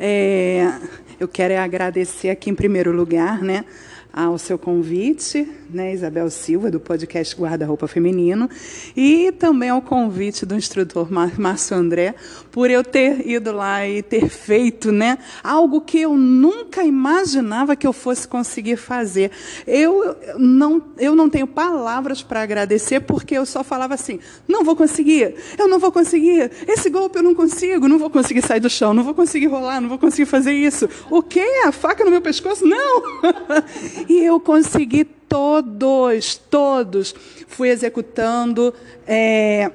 É, 0.00 0.72
eu 1.20 1.28
quero 1.28 1.54
agradecer 1.58 2.30
aqui 2.30 2.48
em 2.48 2.54
primeiro 2.54 2.90
lugar, 2.92 3.42
né? 3.42 3.62
ao 4.10 4.38
seu 4.38 4.58
convite, 4.58 5.46
né, 5.72 5.92
Isabel 5.92 6.28
Silva, 6.30 6.70
do 6.70 6.78
podcast 6.78 7.34
Guarda-Roupa 7.34 7.88
Feminino, 7.88 8.48
e 8.96 9.32
também 9.32 9.70
ao 9.70 9.80
convite 9.80 10.44
do 10.44 10.54
instrutor 10.54 11.08
Márcio 11.10 11.76
André, 11.76 12.14
por 12.50 12.70
eu 12.70 12.84
ter 12.84 13.26
ido 13.26 13.52
lá 13.52 13.86
e 13.86 14.02
ter 14.02 14.28
feito 14.28 14.92
né, 14.92 15.18
algo 15.42 15.80
que 15.80 16.00
eu 16.00 16.16
nunca 16.16 16.84
imaginava 16.84 17.74
que 17.74 17.86
eu 17.86 17.92
fosse 17.92 18.28
conseguir 18.28 18.76
fazer. 18.76 19.30
Eu 19.66 20.16
não, 20.38 20.82
eu 20.98 21.14
não 21.14 21.28
tenho 21.28 21.46
palavras 21.46 22.22
para 22.22 22.42
agradecer, 22.42 23.00
porque 23.00 23.36
eu 23.36 23.46
só 23.46 23.64
falava 23.64 23.94
assim: 23.94 24.20
não 24.46 24.64
vou 24.64 24.76
conseguir, 24.76 25.34
eu 25.58 25.68
não 25.68 25.78
vou 25.78 25.90
conseguir, 25.90 26.50
esse 26.68 26.90
golpe 26.90 27.18
eu 27.18 27.22
não 27.22 27.34
consigo, 27.34 27.88
não 27.88 27.98
vou 27.98 28.10
conseguir 28.10 28.42
sair 28.42 28.60
do 28.60 28.70
chão, 28.70 28.92
não 28.92 29.02
vou 29.02 29.14
conseguir 29.14 29.46
rolar, 29.46 29.80
não 29.80 29.88
vou 29.88 29.98
conseguir 29.98 30.26
fazer 30.26 30.52
isso. 30.52 30.88
O 31.10 31.22
quê? 31.22 31.44
A 31.64 31.72
faca 31.72 32.04
no 32.04 32.10
meu 32.10 32.20
pescoço? 32.20 32.66
Não! 32.66 33.02
E 34.08 34.24
eu 34.24 34.40
consegui 34.40 35.04
todos, 35.32 36.36
todos. 36.36 37.14
Fui 37.48 37.70
executando. 37.70 38.74
É, 39.06 39.70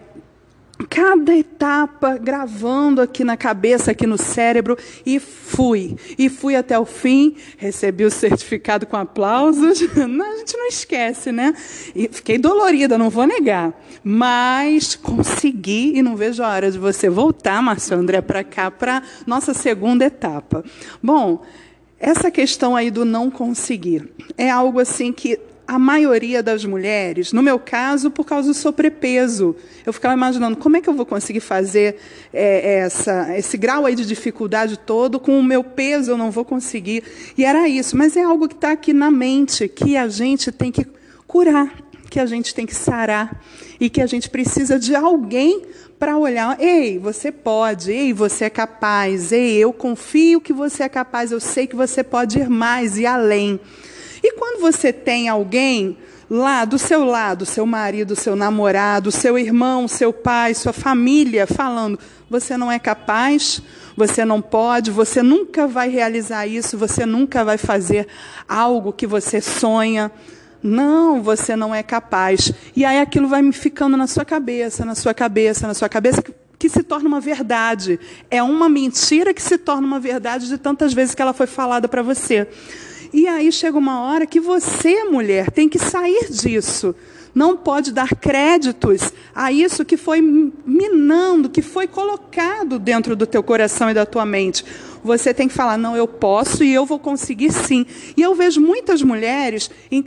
cada 0.87 1.35
etapa 1.35 2.15
gravando 2.17 3.01
aqui 3.01 3.23
na 3.23 3.35
cabeça, 3.35 3.89
aqui 3.89 4.05
no 4.05 4.19
cérebro, 4.19 4.77
e 5.03 5.19
fui. 5.19 5.97
E 6.15 6.29
fui 6.29 6.55
até 6.55 6.77
o 6.77 6.85
fim, 6.85 7.35
recebi 7.57 8.05
o 8.05 8.11
certificado 8.11 8.85
com 8.85 8.95
aplausos. 8.95 9.81
Não, 10.07 10.33
a 10.33 10.37
gente 10.37 10.55
não 10.55 10.67
esquece, 10.67 11.31
né? 11.31 11.55
E 11.95 12.07
fiquei 12.07 12.37
dolorida, 12.37 12.97
não 12.97 13.09
vou 13.09 13.25
negar. 13.25 13.73
Mas 14.03 14.95
consegui 14.95 15.93
e 15.97 16.03
não 16.03 16.15
vejo 16.15 16.43
a 16.43 16.49
hora 16.49 16.71
de 16.71 16.77
você 16.77 17.09
voltar, 17.09 17.61
Márcio 17.61 17.97
André, 17.97 18.21
para 18.21 18.43
cá, 18.43 18.69
para 18.69 19.01
nossa 19.25 19.53
segunda 19.53 20.05
etapa. 20.05 20.63
Bom. 21.01 21.43
Essa 21.99 22.29
questão 22.29 22.75
aí 22.75 22.91
do 22.91 23.03
não 23.03 23.29
conseguir 23.29 24.09
é 24.37 24.49
algo 24.49 24.79
assim 24.79 25.11
que 25.11 25.39
a 25.67 25.77
maioria 25.77 26.41
das 26.41 26.63
mulheres, 26.63 27.33
no 27.33 27.43
meu 27.43 27.59
caso, 27.59 28.09
por 28.09 28.25
causa 28.25 28.47
do 28.47 28.53
sobrepeso, 28.53 29.53
eu 29.85 29.91
ficava 29.91 30.13
imaginando 30.13 30.55
como 30.55 30.77
é 30.77 30.81
que 30.81 30.87
eu 30.87 30.93
vou 30.93 31.05
conseguir 31.05 31.41
fazer 31.41 31.97
é, 32.31 32.79
essa, 32.79 33.37
esse 33.37 33.57
grau 33.57 33.85
aí 33.85 33.93
de 33.93 34.05
dificuldade 34.05 34.77
todo 34.77 35.19
com 35.19 35.37
o 35.37 35.43
meu 35.43 35.63
peso, 35.63 36.11
eu 36.11 36.17
não 36.17 36.31
vou 36.31 36.45
conseguir. 36.45 37.03
E 37.37 37.43
era 37.43 37.67
isso, 37.67 37.97
mas 37.97 38.15
é 38.15 38.23
algo 38.23 38.47
que 38.47 38.55
está 38.55 38.71
aqui 38.71 38.93
na 38.93 39.11
mente, 39.11 39.67
que 39.67 39.97
a 39.97 40.07
gente 40.07 40.53
tem 40.53 40.71
que 40.71 40.87
curar, 41.27 41.75
que 42.09 42.19
a 42.19 42.25
gente 42.25 42.55
tem 42.55 42.65
que 42.65 42.75
sarar 42.75 43.43
e 43.77 43.89
que 43.89 44.01
a 44.01 44.07
gente 44.07 44.29
precisa 44.29 44.79
de 44.79 44.95
alguém 44.95 45.63
para 45.99 46.17
olhar, 46.17 46.59
ei, 46.61 46.99
você 46.99 47.31
pode, 47.31 47.91
ei, 47.91 48.13
você 48.13 48.45
é 48.45 48.49
capaz, 48.49 49.31
ei, 49.31 49.57
eu 49.57 49.73
confio 49.73 50.39
que 50.39 50.53
você 50.53 50.83
é 50.83 50.89
capaz, 50.89 51.31
eu 51.31 51.39
sei 51.39 51.65
que 51.65 51.75
você 51.75 52.03
pode 52.03 52.37
ir 52.39 52.49
mais 52.49 52.97
e 52.97 53.05
além. 53.05 53.59
E 54.23 54.33
quando 54.33 54.61
você 54.61 54.93
tem 54.93 55.27
alguém 55.27 55.97
lá 56.29 56.65
do 56.65 56.77
seu 56.77 57.03
lado, 57.03 57.45
seu 57.45 57.65
marido, 57.65 58.15
seu 58.15 58.35
namorado, 58.35 59.11
seu 59.11 59.39
irmão, 59.39 59.87
seu 59.87 60.13
pai, 60.13 60.53
sua 60.53 60.73
família, 60.73 61.47
falando: 61.47 61.97
você 62.29 62.57
não 62.57 62.71
é 62.71 62.77
capaz, 62.77 63.61
você 63.95 64.23
não 64.23 64.41
pode, 64.41 64.91
você 64.91 65.23
nunca 65.23 65.67
vai 65.67 65.89
realizar 65.89 66.45
isso, 66.45 66.77
você 66.77 67.05
nunca 67.05 67.43
vai 67.43 67.57
fazer 67.57 68.07
algo 68.47 68.93
que 68.93 69.07
você 69.07 69.41
sonha. 69.41 70.11
Não, 70.61 71.21
você 71.21 71.55
não 71.55 71.73
é 71.73 71.83
capaz. 71.83 72.51
E 72.75 72.83
aí 72.83 72.99
aquilo 72.99 73.27
vai 73.27 73.51
ficando 73.51 73.95
na 73.95 74.07
sua 74.07 74.25
cabeça, 74.25 74.83
na 74.83 74.95
sua 74.95 75.13
cabeça, 75.13 75.67
na 75.67 75.73
sua 75.73 75.89
cabeça. 75.89 76.23
que 76.59 76.69
se 76.69 76.81
torna 76.83 77.07
uma 77.07 77.19
verdade. 77.19 77.99
É 78.31 78.41
uma 78.41 78.67
mentira 78.67 79.33
que 79.33 79.41
se 79.41 79.57
torna 79.57 79.85
uma 79.85 79.99
verdade 79.99 80.47
de 80.47 80.57
tantas 80.57 80.93
vezes 80.93 81.13
que 81.13 81.21
ela 81.21 81.33
foi 81.33 81.47
falada 81.47 81.87
para 81.87 82.01
você. 82.01 82.47
E 83.13 83.27
aí 83.27 83.51
chega 83.51 83.77
uma 83.77 84.01
hora 84.01 84.25
que 84.25 84.39
você, 84.39 85.03
mulher, 85.05 85.51
tem 85.51 85.69
que 85.69 85.79
sair 85.79 86.29
disso. 86.29 86.95
Não 87.33 87.55
pode 87.55 87.91
dar 87.91 88.15
créditos 88.15 89.13
a 89.33 89.51
isso 89.51 89.85
que 89.85 89.97
foi 89.97 90.21
minando, 90.21 91.49
que 91.49 91.61
foi 91.61 91.87
colocado 91.87 92.79
dentro 92.79 93.15
do 93.15 93.27
teu 93.27 93.43
coração 93.43 93.89
e 93.89 93.93
da 93.93 94.05
tua 94.05 94.25
mente. 94.25 94.65
Você 95.03 95.33
tem 95.33 95.47
que 95.47 95.53
falar, 95.53 95.77
não, 95.77 95.95
eu 95.95 96.07
posso 96.07 96.63
e 96.63 96.73
eu 96.73 96.85
vou 96.85 96.99
conseguir 96.99 97.51
sim. 97.51 97.85
E 98.15 98.21
eu 98.21 98.33
vejo 98.33 98.59
muitas 98.59 99.01
mulheres 99.01 99.69
em 99.91 100.03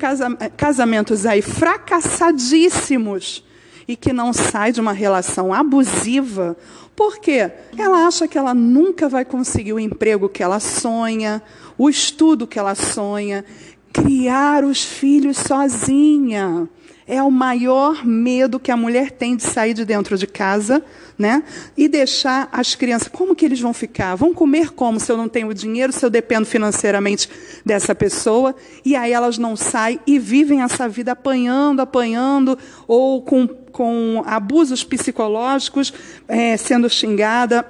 casamentos 0.56 1.24
aí 1.24 1.40
fracassadíssimos 1.40 3.44
e 3.86 3.96
que 3.96 4.12
não 4.12 4.32
sai 4.32 4.72
de 4.72 4.80
uma 4.80 4.92
relação 4.92 5.52
abusiva, 5.52 6.56
porque 6.94 7.50
ela 7.78 8.06
acha 8.06 8.28
que 8.28 8.38
ela 8.38 8.54
nunca 8.54 9.08
vai 9.08 9.24
conseguir 9.24 9.72
o 9.72 9.80
emprego 9.80 10.28
que 10.28 10.42
ela 10.42 10.60
sonha, 10.60 11.42
o 11.78 11.88
estudo 11.88 12.46
que 12.46 12.58
ela 12.58 12.74
sonha, 12.74 13.44
criar 13.92 14.64
os 14.64 14.84
filhos 14.84 15.38
sozinha. 15.38 16.68
É 17.12 17.20
o 17.20 17.28
maior 17.28 18.06
medo 18.06 18.60
que 18.60 18.70
a 18.70 18.76
mulher 18.76 19.10
tem 19.10 19.34
de 19.34 19.42
sair 19.42 19.74
de 19.74 19.84
dentro 19.84 20.16
de 20.16 20.28
casa, 20.28 20.80
né? 21.18 21.42
E 21.76 21.88
deixar 21.88 22.48
as 22.52 22.76
crianças. 22.76 23.08
Como 23.08 23.34
que 23.34 23.44
eles 23.44 23.58
vão 23.60 23.74
ficar? 23.74 24.14
Vão 24.14 24.32
comer 24.32 24.70
como 24.70 25.00
se 25.00 25.10
eu 25.10 25.16
não 25.16 25.28
tenho 25.28 25.52
dinheiro, 25.52 25.92
se 25.92 26.06
eu 26.06 26.08
dependo 26.08 26.46
financeiramente 26.46 27.28
dessa 27.66 27.96
pessoa? 27.96 28.54
E 28.84 28.94
aí 28.94 29.12
elas 29.12 29.38
não 29.38 29.56
saem 29.56 29.98
e 30.06 30.20
vivem 30.20 30.62
essa 30.62 30.88
vida 30.88 31.10
apanhando, 31.10 31.80
apanhando, 31.80 32.56
ou 32.86 33.20
com, 33.22 33.48
com 33.48 34.22
abusos 34.24 34.84
psicológicos, 34.84 35.92
é, 36.28 36.56
sendo 36.56 36.88
xingada. 36.88 37.66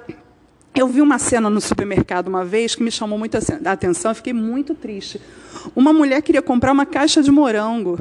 Eu 0.73 0.87
vi 0.87 1.01
uma 1.01 1.19
cena 1.19 1.49
no 1.49 1.59
supermercado 1.59 2.29
uma 2.29 2.45
vez 2.45 2.75
que 2.75 2.83
me 2.83 2.91
chamou 2.91 3.19
muito 3.19 3.37
a 3.37 3.71
atenção, 3.71 4.11
eu 4.11 4.15
fiquei 4.15 4.31
muito 4.31 4.73
triste. 4.73 5.21
Uma 5.75 5.91
mulher 5.91 6.21
queria 6.21 6.41
comprar 6.41 6.71
uma 6.71 6.85
caixa 6.85 7.21
de 7.21 7.29
morango. 7.29 7.97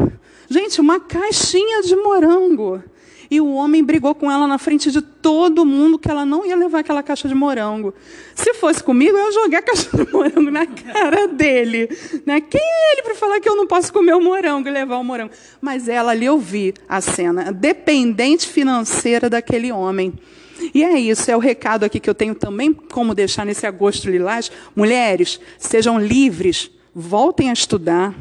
Gente, 0.48 0.80
uma 0.80 1.00
caixinha 1.00 1.82
de 1.82 1.96
morango. 1.96 2.82
E 3.28 3.40
o 3.40 3.52
homem 3.54 3.82
brigou 3.82 4.14
com 4.14 4.30
ela 4.30 4.46
na 4.46 4.58
frente 4.58 4.90
de 4.90 5.00
todo 5.00 5.64
mundo 5.64 5.98
que 5.98 6.10
ela 6.10 6.24
não 6.24 6.44
ia 6.44 6.56
levar 6.56 6.80
aquela 6.80 7.02
caixa 7.02 7.28
de 7.28 7.34
morango. 7.34 7.94
Se 8.34 8.54
fosse 8.54 8.82
comigo, 8.82 9.16
eu 9.16 9.26
ia 9.26 9.32
jogar 9.32 9.58
a 9.58 9.62
caixa 9.62 9.96
de 9.96 10.12
morango 10.12 10.50
na 10.50 10.66
cara 10.66 11.28
dele. 11.28 11.88
Né? 12.26 12.40
Quem 12.40 12.60
é 12.60 12.92
ele 12.92 13.02
para 13.02 13.14
falar 13.14 13.40
que 13.40 13.48
eu 13.48 13.54
não 13.54 13.66
posso 13.66 13.92
comer 13.92 14.14
o 14.14 14.20
morango 14.20 14.68
e 14.68 14.72
levar 14.72 14.96
o 14.98 15.04
morango? 15.04 15.32
Mas 15.60 15.88
ela 15.88 16.10
ali 16.12 16.26
eu 16.26 16.38
vi 16.38 16.74
a 16.88 17.00
cena, 17.00 17.52
dependente 17.52 18.48
financeira 18.48 19.30
daquele 19.30 19.70
homem. 19.70 20.12
E 20.74 20.84
é 20.84 20.98
isso, 20.98 21.30
é 21.30 21.36
o 21.36 21.40
recado 21.40 21.84
aqui 21.84 22.00
que 22.00 22.08
eu 22.08 22.14
tenho 22.14 22.34
também 22.34 22.72
como 22.72 23.14
deixar 23.14 23.44
nesse 23.44 23.66
agosto 23.66 24.10
lilás. 24.10 24.50
Mulheres, 24.74 25.40
sejam 25.58 25.98
livres, 25.98 26.70
voltem 26.94 27.50
a 27.50 27.52
estudar, 27.52 28.14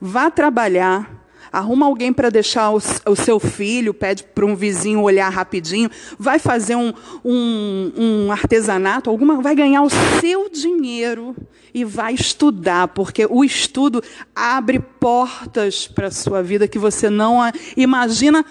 vá 0.00 0.30
trabalhar, 0.30 1.26
arruma 1.52 1.86
alguém 1.86 2.12
para 2.12 2.30
deixar 2.30 2.70
o, 2.70 3.16
seu 3.16 3.40
filho, 3.40 3.94
pede 3.94 4.22
para 4.22 4.44
um 4.44 4.54
vizinho 4.54 5.02
olhar 5.02 5.30
rapidinho, 5.30 5.90
vai 6.18 6.38
fazer 6.38 6.76
um, 6.76 6.92
um, 7.24 7.92
um, 7.96 8.32
artesanato, 8.32 9.08
alguma, 9.08 9.40
vai 9.40 9.54
ganhar 9.54 9.82
o 9.82 9.90
seu 10.20 10.50
dinheiro 10.50 11.34
e 11.72 11.84
vai 11.84 12.14
estudar, 12.14 12.88
porque 12.88 13.26
o 13.28 13.44
estudo 13.44 14.02
abre 14.34 14.78
portas 14.78 15.86
para 15.86 16.08
a 16.08 16.10
sua 16.10 16.42
vida 16.42 16.68
que 16.68 16.78
você 16.78 17.08
não 17.08 17.38
imagina 17.76 18.44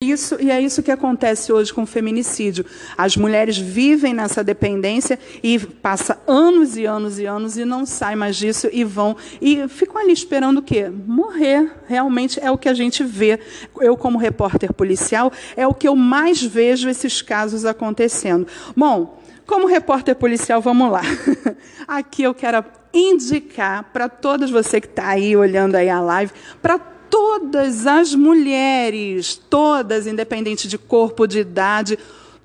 isso, 0.00 0.36
e 0.40 0.48
é 0.48 0.60
isso 0.60 0.80
que 0.80 0.92
acontece 0.92 1.52
hoje 1.52 1.74
com 1.74 1.82
o 1.82 1.86
feminicídio. 1.86 2.64
As 2.96 3.16
mulheres 3.16 3.58
vivem 3.58 4.14
nessa 4.14 4.44
dependência 4.44 5.18
e 5.42 5.58
passa 5.58 6.22
anos 6.24 6.76
e 6.76 6.84
anos 6.84 7.18
e 7.18 7.26
anos 7.26 7.58
e 7.58 7.64
não 7.64 7.84
saem 7.84 8.14
mais 8.16 8.36
disso 8.36 8.68
e 8.72 8.84
vão 8.84 9.16
e 9.40 9.66
ficam 9.66 10.00
ali 10.00 10.12
esperando 10.12 10.58
o 10.58 10.62
quê? 10.62 10.88
Morrer. 10.88 11.72
Realmente 11.88 12.38
é 12.40 12.48
o 12.48 12.56
que 12.56 12.68
a 12.68 12.74
gente 12.74 13.02
vê. 13.02 13.40
Eu 13.80 13.96
como 13.96 14.18
repórter 14.18 14.72
policial 14.72 15.32
é 15.56 15.66
o 15.66 15.74
que 15.74 15.88
eu 15.88 15.96
mais 15.96 16.40
vejo 16.40 16.88
esses 16.88 17.20
casos 17.20 17.64
acontecendo. 17.64 18.46
Bom, 18.76 19.20
como 19.48 19.66
repórter 19.66 20.14
policial, 20.14 20.60
vamos 20.60 20.92
lá. 20.92 21.02
Aqui 21.88 22.22
eu 22.22 22.34
quero 22.34 22.64
indicar 22.94 23.90
para 23.92 24.08
todas 24.08 24.48
você 24.48 24.80
que 24.80 24.86
está 24.86 25.08
aí 25.08 25.36
olhando 25.36 25.74
aí 25.74 25.90
a 25.90 26.00
live, 26.00 26.32
para 26.62 26.78
todas 27.10 27.86
as 27.86 28.14
mulheres, 28.14 29.36
todas, 29.48 30.06
independente 30.06 30.68
de 30.68 30.78
corpo, 30.78 31.26
de 31.26 31.40
idade, 31.40 31.98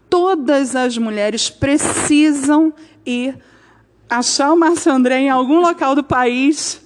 todas 0.10 0.76
as 0.76 0.98
mulheres 0.98 1.50
precisam 1.50 2.74
ir 3.06 3.38
achar 4.10 4.52
o 4.52 4.56
Márcio 4.56 4.92
André 4.92 5.22
em 5.22 5.30
algum 5.30 5.60
local 5.60 5.96
do 5.96 6.04
país, 6.04 6.82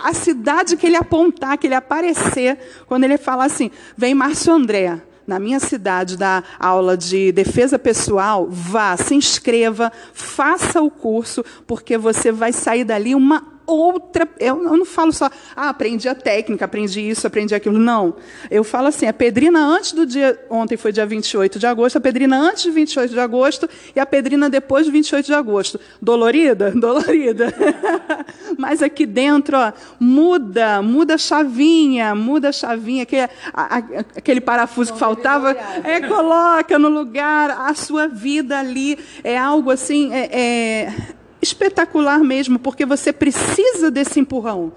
a 0.00 0.12
cidade 0.12 0.76
que 0.76 0.86
ele 0.86 0.96
apontar, 0.96 1.56
que 1.56 1.66
ele 1.68 1.74
aparecer, 1.74 2.58
quando 2.86 3.04
ele 3.04 3.16
falar 3.16 3.44
assim, 3.44 3.70
vem 3.96 4.14
Márcio 4.14 4.52
André, 4.52 5.00
na 5.26 5.38
minha 5.38 5.60
cidade 5.60 6.16
da 6.16 6.42
aula 6.58 6.96
de 6.96 7.30
defesa 7.30 7.78
pessoal, 7.78 8.48
vá, 8.50 8.96
se 8.96 9.14
inscreva, 9.14 9.92
faça 10.12 10.80
o 10.80 10.90
curso, 10.90 11.44
porque 11.66 11.96
você 11.96 12.32
vai 12.32 12.52
sair 12.52 12.84
dali 12.84 13.14
uma 13.14 13.51
outra. 13.72 14.28
Eu, 14.38 14.56
não 14.56 14.84
falo 14.84 15.12
só, 15.12 15.30
ah, 15.56 15.68
aprendi 15.68 16.08
a 16.08 16.14
técnica, 16.14 16.64
aprendi 16.64 17.00
isso, 17.00 17.26
aprendi 17.26 17.54
aquilo. 17.54 17.78
Não. 17.78 18.14
Eu 18.50 18.62
falo 18.62 18.88
assim: 18.88 19.06
a 19.06 19.12
pedrina 19.12 19.60
antes 19.64 19.92
do 19.92 20.06
dia. 20.06 20.38
Ontem 20.50 20.76
foi 20.76 20.92
dia 20.92 21.06
28 21.06 21.58
de 21.58 21.66
agosto, 21.66 21.96
a 21.96 22.00
pedrina 22.00 22.38
antes 22.38 22.64
de 22.64 22.70
28 22.70 23.10
de 23.10 23.20
agosto 23.20 23.68
e 23.94 24.00
a 24.00 24.06
pedrina 24.06 24.50
depois 24.50 24.86
de 24.86 24.92
28 24.92 25.26
de 25.26 25.34
agosto. 25.34 25.80
Dolorida? 26.00 26.70
Dolorida. 26.76 27.52
Mas 28.58 28.82
aqui 28.82 29.06
dentro, 29.06 29.56
ó, 29.56 29.72
muda, 29.98 30.82
muda 30.82 31.14
a 31.14 31.18
chavinha, 31.18 32.14
muda 32.14 32.50
a 32.50 32.52
chavinha, 32.52 33.02
aquele, 33.02 33.28
a, 33.52 33.76
aquele 34.16 34.40
parafuso 34.40 34.92
que 34.92 34.98
faltava, 34.98 35.56
é, 35.84 36.00
coloca 36.00 36.78
no 36.78 36.88
lugar 36.88 37.50
a 37.50 37.74
sua 37.74 38.06
vida 38.06 38.58
ali. 38.58 38.98
É 39.24 39.36
algo 39.36 39.70
assim. 39.70 40.12
é, 40.12 40.28
é 40.32 41.21
espetacular 41.42 42.20
mesmo, 42.20 42.56
porque 42.56 42.86
você 42.86 43.12
precisa 43.12 43.90
desse 43.90 44.20
empurrão. 44.20 44.72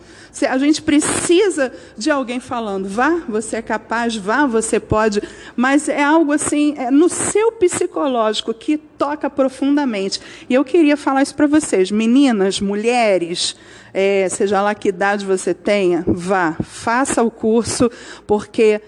A 0.49 0.57
gente 0.57 0.81
precisa 0.81 1.71
de 1.95 2.09
alguém 2.09 2.39
falando, 2.39 2.89
vá, 2.89 3.21
você 3.29 3.57
é 3.57 3.61
capaz, 3.61 4.15
vá, 4.15 4.47
você 4.47 4.79
pode, 4.79 5.21
mas 5.55 5.87
é 5.87 6.03
algo 6.03 6.33
assim, 6.33 6.73
é 6.77 6.89
no 6.89 7.07
seu 7.07 7.51
psicológico 7.51 8.53
que 8.53 8.77
toca 8.77 9.29
profundamente. 9.29 10.19
E 10.49 10.55
eu 10.55 10.65
queria 10.65 10.97
falar 10.97 11.21
isso 11.21 11.35
para 11.35 11.47
vocês, 11.47 11.91
meninas, 11.91 12.59
mulheres, 12.59 13.55
é, 13.93 14.27
seja 14.27 14.61
lá 14.61 14.73
que 14.73 14.89
idade 14.89 15.23
você 15.23 15.53
tenha, 15.53 16.03
vá, 16.07 16.57
faça 16.61 17.21
o 17.21 17.29
curso, 17.29 17.89
porque 18.25 18.81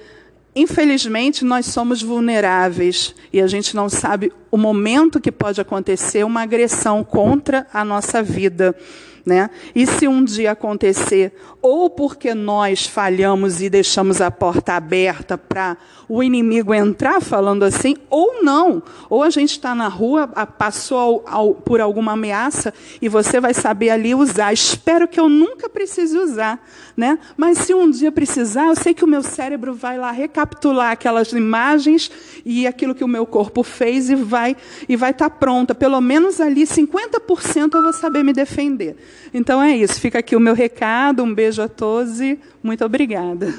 Infelizmente, 0.57 1.45
nós 1.45 1.67
somos 1.67 2.01
vulneráveis 2.01 3.13
e 3.31 3.39
a 3.39 3.45
gente 3.45 3.75
não 3.75 3.87
sabe 3.87 4.33
o 4.49 4.57
momento 4.57 5.21
que 5.21 5.31
pode 5.31 5.61
acontecer 5.61 6.25
uma 6.25 6.41
agressão 6.41 7.03
contra 7.03 7.67
a 7.71 7.85
nossa 7.85 8.23
vida. 8.23 8.75
Né? 9.27 9.49
E 9.75 9.85
se 9.85 10.07
um 10.07 10.23
dia 10.23 10.51
acontecer, 10.51 11.33
ou 11.61 11.89
porque 11.89 12.33
nós 12.33 12.87
falhamos 12.87 13.61
e 13.61 13.69
deixamos 13.69 14.21
a 14.21 14.31
porta 14.31 14.71
aberta 14.71 15.37
para 15.37 15.75
o 16.07 16.23
inimigo 16.23 16.73
entrar 16.73 17.21
falando 17.21 17.63
assim, 17.63 17.97
ou 18.09 18.41
não. 18.41 18.81
Ou 19.09 19.23
a 19.23 19.29
gente 19.29 19.51
está 19.51 19.75
na 19.75 19.89
rua, 19.89 20.27
passou 20.27 20.97
ao, 20.97 21.23
ao, 21.27 21.53
por 21.53 21.81
alguma 21.81 22.13
ameaça 22.13 22.73
e 23.01 23.09
você 23.09 23.41
vai 23.41 23.53
saber 23.53 23.89
ali 23.89 24.15
usar. 24.15 24.53
Espero 24.53 25.09
que 25.09 25.19
eu 25.19 25.27
nunca 25.27 25.67
precise 25.67 26.17
usar, 26.17 26.65
né? 26.95 27.19
Mas 27.35 27.57
se 27.57 27.73
um 27.73 27.91
dia 27.91 28.13
precisar, 28.13 28.67
eu 28.67 28.77
sei 28.77 28.93
que 28.93 29.03
o 29.03 29.07
meu 29.07 29.21
cérebro 29.21 29.73
vai 29.73 29.97
lá 29.97 30.11
recapitular 30.11 30.91
aquelas 30.91 31.33
imagens 31.33 32.09
e 32.45 32.65
aquilo 32.65 32.95
que 32.95 33.03
o 33.03 33.09
meu 33.09 33.25
corpo 33.25 33.61
fez 33.61 34.09
e 34.09 34.15
vai 34.15 34.55
e 34.87 34.95
vai 34.95 35.11
estar 35.11 35.29
tá 35.29 35.35
pronta. 35.35 35.75
Pelo 35.75 35.99
menos 35.99 36.39
ali 36.39 36.63
50% 36.63 37.73
eu 37.73 37.83
vou 37.83 37.91
saber 37.91 38.23
me 38.23 38.31
defender. 38.31 38.95
Então 39.33 39.61
é 39.61 39.75
isso. 39.75 39.99
Fica 39.99 40.19
aqui 40.19 40.35
o 40.35 40.39
meu 40.39 40.53
recado. 40.53 41.23
Um 41.23 41.33
beijo 41.33 41.61
a 41.61 41.67
todos 41.67 42.21
e 42.21 42.39
muito 42.63 42.83
obrigada. 42.83 43.53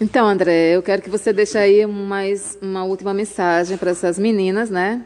Então, 0.00 0.28
André, 0.28 0.76
eu 0.76 0.82
quero 0.82 1.02
que 1.02 1.10
você 1.10 1.32
deixe 1.32 1.58
aí 1.58 1.84
mais 1.84 2.56
uma 2.62 2.84
última 2.84 3.12
mensagem 3.12 3.76
para 3.76 3.90
essas 3.90 4.16
meninas, 4.16 4.70
né? 4.70 5.04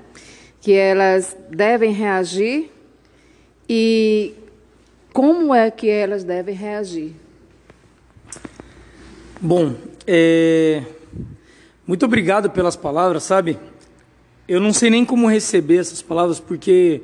Que 0.60 0.74
elas 0.74 1.34
devem 1.48 1.92
reagir 1.92 2.70
e 3.66 4.34
como 5.14 5.54
é 5.54 5.70
que 5.70 5.88
elas 5.88 6.24
devem 6.24 6.54
reagir. 6.54 7.14
Bom, 9.40 9.74
é... 10.06 10.82
muito 11.86 12.04
obrigado 12.04 12.50
pelas 12.50 12.76
palavras, 12.76 13.22
sabe? 13.22 13.58
Eu 14.48 14.60
não 14.60 14.72
sei 14.72 14.90
nem 14.90 15.04
como 15.04 15.28
receber 15.28 15.76
essas 15.76 16.02
palavras, 16.02 16.40
porque 16.40 17.00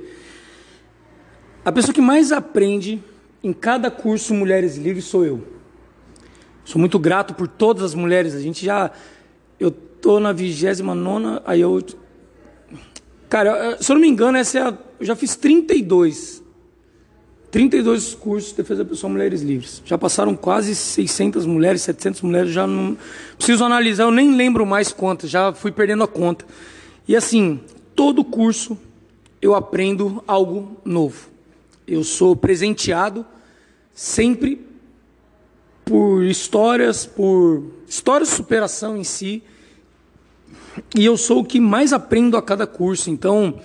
a 1.64 1.70
pessoa 1.70 1.94
que 1.94 2.00
mais 2.00 2.32
aprende 2.32 3.02
em 3.42 3.52
cada 3.52 3.90
curso 3.90 4.34
Mulheres 4.34 4.76
Livres 4.76 5.04
sou 5.04 5.24
eu. 5.24 5.46
Sou 6.64 6.78
muito 6.78 6.98
grato 6.98 7.34
por 7.34 7.46
todas 7.46 7.82
as 7.82 7.94
mulheres. 7.94 8.34
A 8.34 8.40
gente 8.40 8.64
já. 8.64 8.90
Eu 9.58 9.70
tô 9.70 10.20
na 10.20 10.32
29, 10.32 11.40
aí 11.46 11.60
eu. 11.60 11.82
Cara, 13.28 13.78
se 13.80 13.90
eu 13.90 13.94
não 13.94 14.00
me 14.00 14.08
engano, 14.08 14.36
essa 14.36 14.58
é 14.58 14.62
a, 14.62 14.78
eu 14.98 15.06
já 15.06 15.16
fiz 15.16 15.36
32. 15.36 16.42
32 17.50 18.14
cursos 18.14 18.50
de 18.50 18.56
defesa 18.58 18.84
pessoal 18.84 19.10
mulheres 19.10 19.40
livres. 19.40 19.82
Já 19.84 19.96
passaram 19.96 20.36
quase 20.36 20.74
600 20.74 21.46
mulheres, 21.46 21.82
700 21.82 22.20
mulheres, 22.20 22.50
já 22.50 22.66
não 22.66 22.96
preciso 23.36 23.64
analisar, 23.64 24.04
eu 24.04 24.10
nem 24.10 24.36
lembro 24.36 24.66
mais 24.66 24.92
quantas, 24.92 25.30
já 25.30 25.52
fui 25.54 25.72
perdendo 25.72 26.02
a 26.04 26.08
conta. 26.08 26.44
E 27.08 27.16
assim, 27.16 27.58
todo 27.96 28.22
curso 28.22 28.76
eu 29.40 29.54
aprendo 29.54 30.22
algo 30.26 30.76
novo. 30.84 31.30
Eu 31.86 32.04
sou 32.04 32.36
presenteado 32.36 33.24
sempre 33.94 34.60
por 35.86 36.22
histórias, 36.22 37.06
por 37.06 37.64
histórias 37.88 38.28
de 38.28 38.34
superação 38.36 38.94
em 38.94 39.04
si. 39.04 39.42
E 40.94 41.02
eu 41.02 41.16
sou 41.16 41.40
o 41.40 41.44
que 41.44 41.58
mais 41.58 41.94
aprendo 41.94 42.36
a 42.36 42.42
cada 42.42 42.66
curso. 42.66 43.08
Então, 43.08 43.58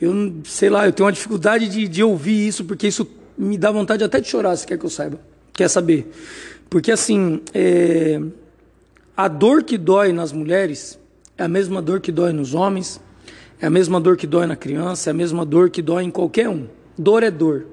eu 0.00 0.36
sei 0.44 0.70
lá, 0.70 0.86
eu 0.86 0.92
tenho 0.92 1.04
uma 1.06 1.12
dificuldade 1.12 1.68
de, 1.68 1.86
de 1.86 2.02
ouvir 2.02 2.48
isso, 2.48 2.64
porque 2.64 2.88
isso 2.88 3.06
me 3.36 3.58
dá 3.58 3.70
vontade 3.70 4.02
até 4.02 4.18
de 4.18 4.28
chorar, 4.28 4.56
se 4.56 4.66
quer 4.66 4.78
que 4.78 4.86
eu 4.86 4.90
saiba. 4.90 5.20
Quer 5.52 5.68
saber? 5.68 6.10
Porque 6.70 6.90
assim, 6.90 7.42
é, 7.52 8.20
a 9.14 9.28
dor 9.28 9.62
que 9.62 9.76
dói 9.76 10.12
nas 10.12 10.32
mulheres 10.32 10.98
é 11.38 11.44
a 11.44 11.48
mesma 11.48 11.80
dor 11.80 12.00
que 12.00 12.10
dói 12.10 12.32
nos 12.32 12.52
homens, 12.52 13.00
é 13.60 13.66
a 13.66 13.70
mesma 13.70 14.00
dor 14.00 14.16
que 14.16 14.26
dói 14.26 14.44
na 14.44 14.56
criança, 14.56 15.08
é 15.08 15.12
a 15.12 15.14
mesma 15.14 15.46
dor 15.46 15.70
que 15.70 15.80
dói 15.80 16.02
em 16.02 16.10
qualquer 16.10 16.48
um. 16.48 16.66
Dor 16.98 17.22
é 17.22 17.30
dor. 17.30 17.66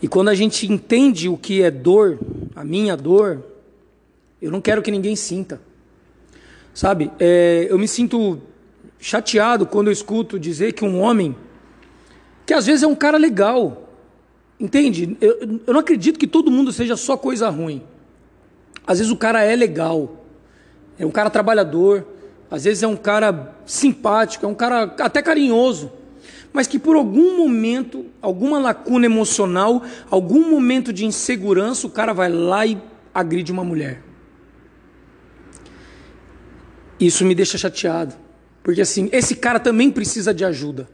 E 0.00 0.06
quando 0.06 0.28
a 0.28 0.34
gente 0.34 0.70
entende 0.70 1.28
o 1.28 1.36
que 1.36 1.62
é 1.62 1.70
dor, 1.70 2.18
a 2.54 2.62
minha 2.62 2.96
dor, 2.96 3.44
eu 4.40 4.52
não 4.52 4.60
quero 4.60 4.80
que 4.80 4.90
ninguém 4.92 5.16
sinta. 5.16 5.60
Sabe? 6.72 7.10
É, 7.18 7.66
eu 7.68 7.76
me 7.76 7.88
sinto 7.88 8.40
chateado 9.00 9.66
quando 9.66 9.88
eu 9.88 9.92
escuto 9.92 10.38
dizer 10.38 10.72
que 10.74 10.84
um 10.84 11.00
homem, 11.00 11.34
que 12.46 12.54
às 12.54 12.66
vezes 12.66 12.84
é 12.84 12.86
um 12.86 12.94
cara 12.94 13.18
legal, 13.18 13.92
entende? 14.60 15.16
Eu, 15.20 15.60
eu 15.66 15.72
não 15.72 15.80
acredito 15.80 16.20
que 16.20 16.26
todo 16.26 16.52
mundo 16.52 16.70
seja 16.72 16.96
só 16.96 17.16
coisa 17.16 17.48
ruim. 17.48 17.82
Às 18.86 18.98
vezes 18.98 19.12
o 19.12 19.16
cara 19.16 19.42
é 19.42 19.56
legal, 19.56 20.24
é 20.96 21.04
um 21.04 21.10
cara 21.10 21.30
trabalhador, 21.30 22.06
às 22.50 22.64
vezes 22.64 22.82
é 22.82 22.86
um 22.86 22.96
cara 22.96 23.54
simpático, 23.66 24.44
é 24.44 24.48
um 24.48 24.54
cara 24.54 24.94
até 24.98 25.22
carinhoso 25.22 25.92
mas 26.52 26.66
que 26.66 26.78
por 26.78 26.96
algum 26.96 27.36
momento, 27.36 28.06
alguma 28.20 28.58
lacuna 28.58 29.06
emocional, 29.06 29.82
algum 30.10 30.50
momento 30.50 30.92
de 30.92 31.04
insegurança, 31.04 31.86
o 31.86 31.90
cara 31.90 32.12
vai 32.12 32.30
lá 32.30 32.66
e 32.66 32.78
agride 33.14 33.52
uma 33.52 33.64
mulher. 33.64 34.02
Isso 36.98 37.24
me 37.24 37.34
deixa 37.34 37.56
chateado, 37.56 38.14
porque 38.62 38.80
assim, 38.80 39.08
esse 39.12 39.36
cara 39.36 39.60
também 39.60 39.90
precisa 39.90 40.34
de 40.34 40.44
ajuda. 40.44 40.88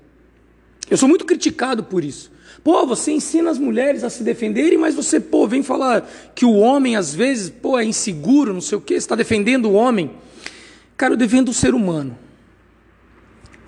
Eu 0.91 0.97
sou 0.97 1.09
muito 1.09 1.25
criticado 1.25 1.83
por 1.85 2.05
isso. 2.05 2.31
Pô, 2.63 2.87
você 2.87 3.13
ensina 3.13 3.51
as 3.51 3.59
mulheres 3.59 4.05
a 4.05 4.11
se 4.11 4.23
defenderem, 4.23 4.79
mas 4.79 4.95
você, 4.95 5.19
pô, 5.19 5.47
vem 5.47 5.63
falar 5.63 6.09
que 6.35 6.45
o 6.45 6.57
homem 6.57 6.97
às 6.97 7.15
vezes, 7.15 7.49
pô, 7.49 7.79
é 7.79 7.85
inseguro, 7.85 8.53
não 8.53 8.61
sei 8.61 8.77
o 8.77 8.81
quê, 8.81 8.95
está 8.95 9.15
defendendo 9.15 9.67
o 9.67 9.73
homem. 9.73 10.11
Cara, 10.97 11.15
eu 11.15 11.17
defendo 11.17 11.49
o 11.49 11.55
ser 11.55 11.75
humano. 11.75 12.17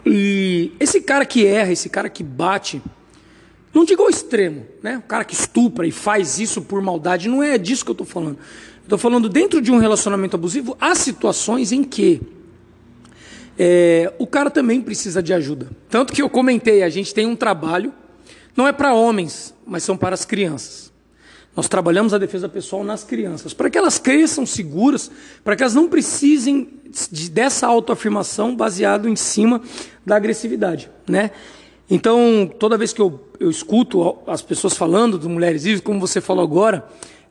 E 0.05 0.73
esse 0.79 1.01
cara 1.01 1.27
que 1.27 1.45
erra, 1.45 1.73
esse 1.73 1.89
cara 1.89 2.09
que 2.09 2.23
bate, 2.23 2.81
não 3.75 3.85
digo 3.85 4.03
ao 4.03 4.09
extremo, 4.09 4.67
né? 4.83 4.99
O 4.99 5.03
cara 5.03 5.25
que 5.25 5.35
estupra 5.35 5.87
e 5.87 5.91
faz 5.91 6.39
isso 6.39 6.63
por 6.63 6.81
maldade, 6.81 7.29
não 7.29 7.43
é 7.43 7.59
disso 7.59 7.85
que 7.85 7.91
eu 7.91 7.95
estou 7.95 8.07
falando. 8.07 8.39
Estou 8.83 8.97
falando 8.97 9.29
dentro 9.29 9.61
de 9.61 9.73
um 9.73 9.79
relacionamento 9.79 10.37
abusivo, 10.37 10.77
há 10.81 10.95
situações 10.95 11.73
em 11.73 11.83
que 11.83 12.23
é, 13.59 14.13
o 14.19 14.27
cara 14.27 14.49
também 14.49 14.81
precisa 14.81 15.21
de 15.21 15.33
ajuda. 15.33 15.69
Tanto 15.89 16.13
que 16.13 16.23
eu 16.23 16.31
comentei, 16.31 16.85
a 16.85 16.89
gente 16.89 17.13
tem 17.13 17.27
um 17.27 17.35
trabalho, 17.35 17.93
não 18.57 18.69
é 18.69 18.73
para 18.73 18.95
homens, 18.95 19.53
mas 19.67 19.83
são 19.83 19.97
para 19.97 20.15
as 20.15 20.25
crianças. 20.25 20.93
Nós 21.57 21.69
trabalhamos 21.69 22.13
a 22.13 22.19
defesa 22.19 22.51
pessoal 22.51 22.85
nas 22.85 23.03
crianças, 23.03 23.55
para 23.55 23.71
que 23.71 23.79
elas 23.79 23.99
cresçam 23.99 24.45
seguras, 24.45 25.11
para 25.43 25.57
que 25.57 25.63
elas 25.63 25.75
não 25.75 25.89
precisem 25.89 26.69
de, 27.11 27.31
dessa 27.31 27.67
autoafirmação 27.67 28.55
baseado 28.55 29.09
em 29.09 29.17
cima 29.17 29.63
da 30.05 30.17
agressividade, 30.17 30.91
né? 31.09 31.31
Então, 31.89 32.51
toda 32.59 32.77
vez 32.77 32.93
que 32.93 33.01
eu, 33.01 33.21
eu 33.41 33.49
escuto 33.49 34.19
as 34.27 34.43
pessoas 34.43 34.77
falando 34.77 35.19
de 35.19 35.27
mulheres 35.27 35.65
vivas, 35.65 35.81
como 35.81 35.99
você 35.99 36.21
falou 36.21 36.45
agora, 36.45 36.85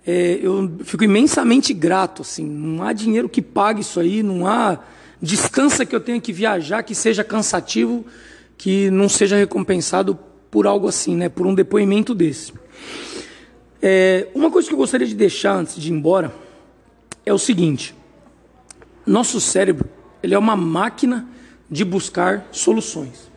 é, 0.08 0.40
eu 0.42 0.72
fico 0.84 1.04
imensamente 1.04 1.72
grato, 1.72 2.24
assim, 2.24 2.46
não 2.46 2.84
há 2.84 2.94
dinheiro 2.94 3.30
que 3.30 3.44
pague 3.44 3.82
isso 3.82 4.00
aí, 4.00 4.24
não 4.24 4.48
há 4.48 4.80
distância 5.22 5.86
que 5.86 5.96
eu 5.96 6.00
tenha 6.00 6.20
que 6.20 6.34
viajar 6.34 6.82
que 6.82 6.96
seja 6.96 7.24
cansativo, 7.24 8.04
que 8.58 8.90
não 8.90 9.08
seja 9.08 9.36
recompensado 9.36 10.18
por 10.50 10.66
algo 10.66 10.88
assim, 10.88 11.16
né, 11.16 11.30
por 11.30 11.46
um 11.46 11.54
depoimento 11.54 12.16
desse. 12.16 12.54
É, 13.88 14.30
uma 14.34 14.50
coisa 14.50 14.68
que 14.68 14.74
eu 14.74 14.80
gostaria 14.80 15.06
de 15.06 15.14
deixar 15.14 15.56
antes 15.56 15.76
de 15.76 15.92
ir 15.92 15.94
embora 15.94 16.34
é 17.24 17.32
o 17.32 17.38
seguinte: 17.38 17.94
nosso 19.06 19.40
cérebro 19.40 19.88
ele 20.24 20.34
é 20.34 20.40
uma 20.40 20.56
máquina 20.56 21.30
de 21.70 21.86
buscar 21.86 22.48
soluções. 22.52 23.30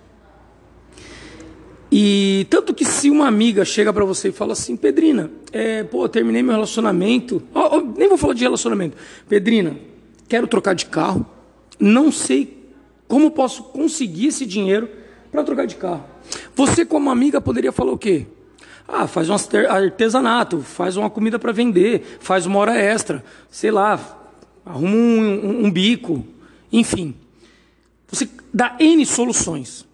E 1.92 2.46
tanto 2.48 2.72
que 2.72 2.82
se 2.82 3.11
uma 3.11 3.26
amiga 3.26 3.62
chega 3.62 3.92
para 3.92 4.06
você 4.06 4.28
e 4.30 4.32
fala 4.32 4.54
assim, 4.54 4.74
Pedrina, 4.74 5.30
é, 5.52 5.84
pô, 5.84 6.08
terminei 6.08 6.42
meu 6.42 6.54
relacionamento, 6.54 7.42
oh, 7.54 7.76
oh, 7.76 7.80
nem 7.80 8.08
vou 8.08 8.16
falar 8.16 8.32
de 8.32 8.42
relacionamento, 8.42 8.96
Pedrina, 9.28 9.76
quero 10.26 10.46
trocar 10.46 10.74
de 10.74 10.87
carro, 10.87 11.26
não 11.78 12.11
sei 12.11 12.72
como 13.06 13.30
posso 13.32 13.64
conseguir 13.64 14.28
esse 14.28 14.46
dinheiro 14.46 14.88
para 15.30 15.44
trocar 15.44 15.66
de 15.66 15.76
carro. 15.76 16.04
Você 16.56 16.87
como 16.87 17.11
amiga 17.11 17.38
poderia 17.38 17.70
falar 17.70 17.92
o 17.92 17.98
quê? 17.98 18.26
Ah, 18.90 19.07
faz 19.07 19.29
um 19.29 19.35
artesanato, 19.68 20.62
faz 20.62 20.96
uma 20.96 21.11
comida 21.11 21.38
para 21.38 21.53
vender, 21.53 22.16
faz 22.20 22.46
uma 22.46 22.59
hora 22.59 22.74
extra, 22.74 23.22
sei 23.51 23.70
lá, 23.70 24.01
arruma 24.64 24.96
um, 24.96 25.20
um, 25.20 25.64
um 25.66 25.70
bico, 25.70 26.24
enfim. 26.72 27.14
Você 28.09 28.27
dá 28.53 28.74
N 28.81 29.05
soluções. 29.05 29.87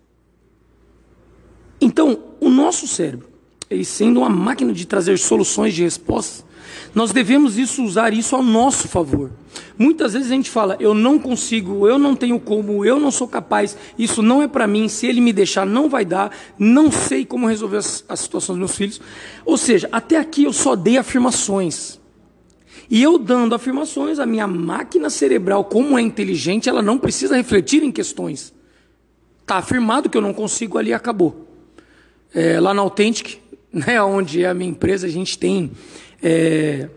Então, 1.80 2.22
o 2.40 2.48
nosso 2.48 2.86
cérebro, 2.86 3.28
ele 3.68 3.84
sendo 3.84 4.20
uma 4.20 4.28
máquina 4.28 4.72
de 4.72 4.86
trazer 4.86 5.18
soluções 5.18 5.74
de 5.74 5.82
respostas, 5.82 6.44
nós 6.94 7.12
devemos 7.12 7.58
isso, 7.58 7.82
usar 7.82 8.12
isso 8.12 8.34
ao 8.34 8.42
nosso 8.42 8.88
favor. 8.88 9.30
Muitas 9.78 10.12
vezes 10.12 10.30
a 10.30 10.34
gente 10.34 10.50
fala, 10.50 10.76
eu 10.78 10.94
não 10.94 11.18
consigo, 11.18 11.86
eu 11.88 11.98
não 11.98 12.14
tenho 12.14 12.38
como, 12.38 12.84
eu 12.84 12.98
não 12.98 13.10
sou 13.10 13.26
capaz, 13.26 13.76
isso 13.98 14.22
não 14.22 14.42
é 14.42 14.48
para 14.48 14.66
mim, 14.66 14.88
se 14.88 15.06
ele 15.06 15.20
me 15.20 15.32
deixar 15.32 15.66
não 15.66 15.88
vai 15.88 16.04
dar, 16.04 16.30
não 16.58 16.90
sei 16.90 17.24
como 17.24 17.46
resolver 17.46 17.78
as, 17.78 18.04
as 18.08 18.20
situações 18.20 18.58
dos 18.58 18.66
meus 18.66 18.76
filhos. 18.76 19.00
Ou 19.44 19.56
seja, 19.56 19.88
até 19.90 20.16
aqui 20.16 20.44
eu 20.44 20.52
só 20.52 20.76
dei 20.76 20.96
afirmações. 20.96 22.00
E 22.90 23.02
eu 23.02 23.18
dando 23.18 23.54
afirmações, 23.54 24.18
a 24.18 24.26
minha 24.26 24.46
máquina 24.46 25.08
cerebral, 25.08 25.64
como 25.64 25.98
é 25.98 26.02
inteligente, 26.02 26.68
ela 26.68 26.82
não 26.82 26.98
precisa 26.98 27.36
refletir 27.36 27.82
em 27.82 27.90
questões. 27.90 28.52
Está 29.40 29.56
afirmado 29.56 30.08
que 30.08 30.16
eu 30.16 30.22
não 30.22 30.32
consigo, 30.34 30.78
ali 30.78 30.92
acabou. 30.92 31.48
É, 32.32 32.60
lá 32.60 32.74
na 32.74 32.82
Authentic, 32.82 33.38
né, 33.72 34.00
onde 34.02 34.42
é 34.42 34.48
a 34.48 34.54
minha 34.54 34.70
empresa, 34.70 35.06
a 35.06 35.10
gente 35.10 35.38
tem 35.38 35.72
é, 36.24 36.88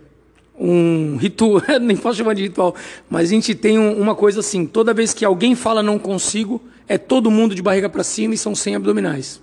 um 0.57 1.17
ritual, 1.17 1.61
nem 1.81 1.97
posso 1.97 2.17
chamar 2.17 2.33
de 2.33 2.43
ritual, 2.43 2.73
mas 3.09 3.29
a 3.29 3.33
gente 3.33 3.53
tem 3.53 3.77
um, 3.77 3.99
uma 3.99 4.15
coisa 4.15 4.39
assim: 4.39 4.65
toda 4.65 4.93
vez 4.93 5.13
que 5.13 5.25
alguém 5.25 5.53
fala 5.53 5.83
não 5.83 5.99
consigo, 5.99 6.61
é 6.87 6.97
todo 6.97 7.29
mundo 7.29 7.53
de 7.53 7.61
barriga 7.61 7.89
para 7.89 8.03
cima 8.03 8.33
e 8.33 8.37
são 8.37 8.55
100 8.55 8.77
abdominais. 8.77 9.41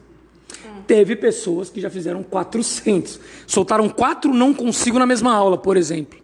Teve 0.86 1.16
pessoas 1.16 1.70
que 1.70 1.80
já 1.80 1.88
fizeram 1.90 2.22
400, 2.22 3.20
soltaram 3.46 3.88
quatro 3.88 4.32
não 4.32 4.52
consigo 4.52 4.98
na 4.98 5.06
mesma 5.06 5.32
aula, 5.32 5.58
por 5.58 5.76
exemplo. 5.76 6.18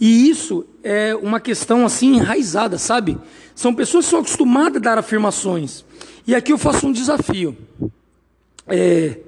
E 0.00 0.28
isso 0.28 0.66
é 0.82 1.14
uma 1.14 1.38
questão 1.40 1.86
assim 1.86 2.16
enraizada, 2.16 2.78
sabe? 2.78 3.16
São 3.54 3.74
pessoas 3.74 4.06
que 4.06 4.10
são 4.10 4.20
acostumadas 4.20 4.76
a 4.76 4.80
dar 4.80 4.98
afirmações. 4.98 5.84
E 6.26 6.34
aqui 6.34 6.52
eu 6.52 6.58
faço 6.58 6.86
um 6.86 6.92
desafio. 6.92 7.56
É, 8.66 9.18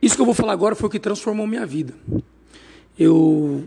isso 0.00 0.16
que 0.16 0.20
eu 0.20 0.26
vou 0.26 0.34
falar 0.34 0.52
agora 0.52 0.74
foi 0.74 0.88
o 0.88 0.90
que 0.90 0.98
transformou 0.98 1.46
minha 1.46 1.64
vida. 1.64 1.94
Eu 2.98 3.64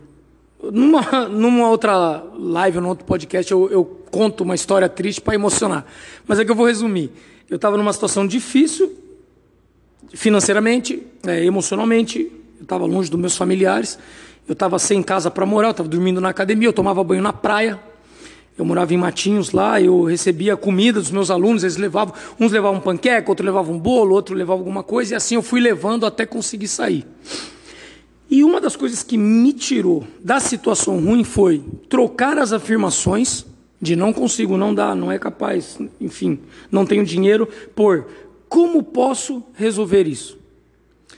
numa, 0.72 1.28
numa 1.28 1.70
outra 1.70 2.24
live, 2.38 2.80
num 2.80 2.90
outro 2.90 3.06
podcast, 3.06 3.52
eu, 3.52 3.70
eu 3.70 3.86
conto 4.10 4.44
uma 4.44 4.56
história 4.56 4.88
triste 4.88 5.22
para 5.22 5.36
emocionar. 5.36 5.86
Mas 6.28 6.40
é 6.40 6.46
que 6.46 6.52
eu 6.52 6.56
vou 6.56 6.66
resumir. 6.66 7.12
Eu 7.50 7.58
estava 7.58 7.78
numa 7.78 7.94
situação 7.94 8.26
difícil, 8.26 8.92
financeiramente, 10.14 11.06
é, 11.26 11.44
emocionalmente. 11.44 12.32
Eu 12.58 12.64
estava 12.64 12.86
longe 12.86 13.10
dos 13.10 13.20
meus 13.20 13.36
familiares. 13.36 14.00
Eu 14.48 14.54
estava 14.54 14.78
sem 14.80 15.02
casa 15.02 15.30
para 15.30 15.46
morar, 15.46 15.70
eu 15.70 15.72
estava 15.72 15.90
dormindo 15.90 16.22
na 16.22 16.30
academia, 16.30 16.68
eu 16.68 16.74
tomava 16.74 17.04
banho 17.04 17.22
na 17.22 17.34
praia. 17.34 17.80
Eu 18.58 18.64
morava 18.64 18.94
em 18.94 18.98
Matinhos 18.98 19.52
lá, 19.52 19.82
eu 19.82 20.04
recebia 20.04 20.56
comida 20.56 21.02
dos 21.02 21.12
meus 21.12 21.30
alunos, 21.30 21.64
eles 21.64 21.76
levavam, 21.76 22.14
uns 22.40 22.54
levavam 22.54 22.80
panqueca, 22.80 23.30
outro 23.30 23.46
levava 23.46 23.70
um 23.70 23.78
bolo, 23.78 24.16
outro 24.16 24.34
levava 24.34 24.62
alguma 24.62 24.82
coisa, 24.82 25.14
e 25.14 25.16
assim 25.18 25.36
eu 25.36 25.42
fui 25.42 25.60
levando 25.60 26.06
até 26.06 26.26
conseguir 26.26 26.70
sair. 26.70 27.06
E 28.36 28.44
uma 28.44 28.60
das 28.60 28.76
coisas 28.76 29.02
que 29.02 29.18
me 29.18 29.54
tirou 29.54 30.06
da 30.22 30.42
situação 30.42 31.00
ruim 31.00 31.24
foi 31.24 31.64
trocar 31.88 32.38
as 32.38 32.52
afirmações 32.52 33.46
de 33.82 33.96
não 33.96 34.12
consigo, 34.12 34.58
não 34.58 34.76
dá, 34.76 34.94
não 34.94 35.10
é 35.10 35.18
capaz, 35.18 35.80
enfim, 36.02 36.40
não 36.70 36.86
tenho 36.86 37.06
dinheiro, 37.06 37.48
por 37.74 38.06
como 38.50 38.84
posso 38.84 39.42
resolver 39.54 40.06
isso? 40.06 40.38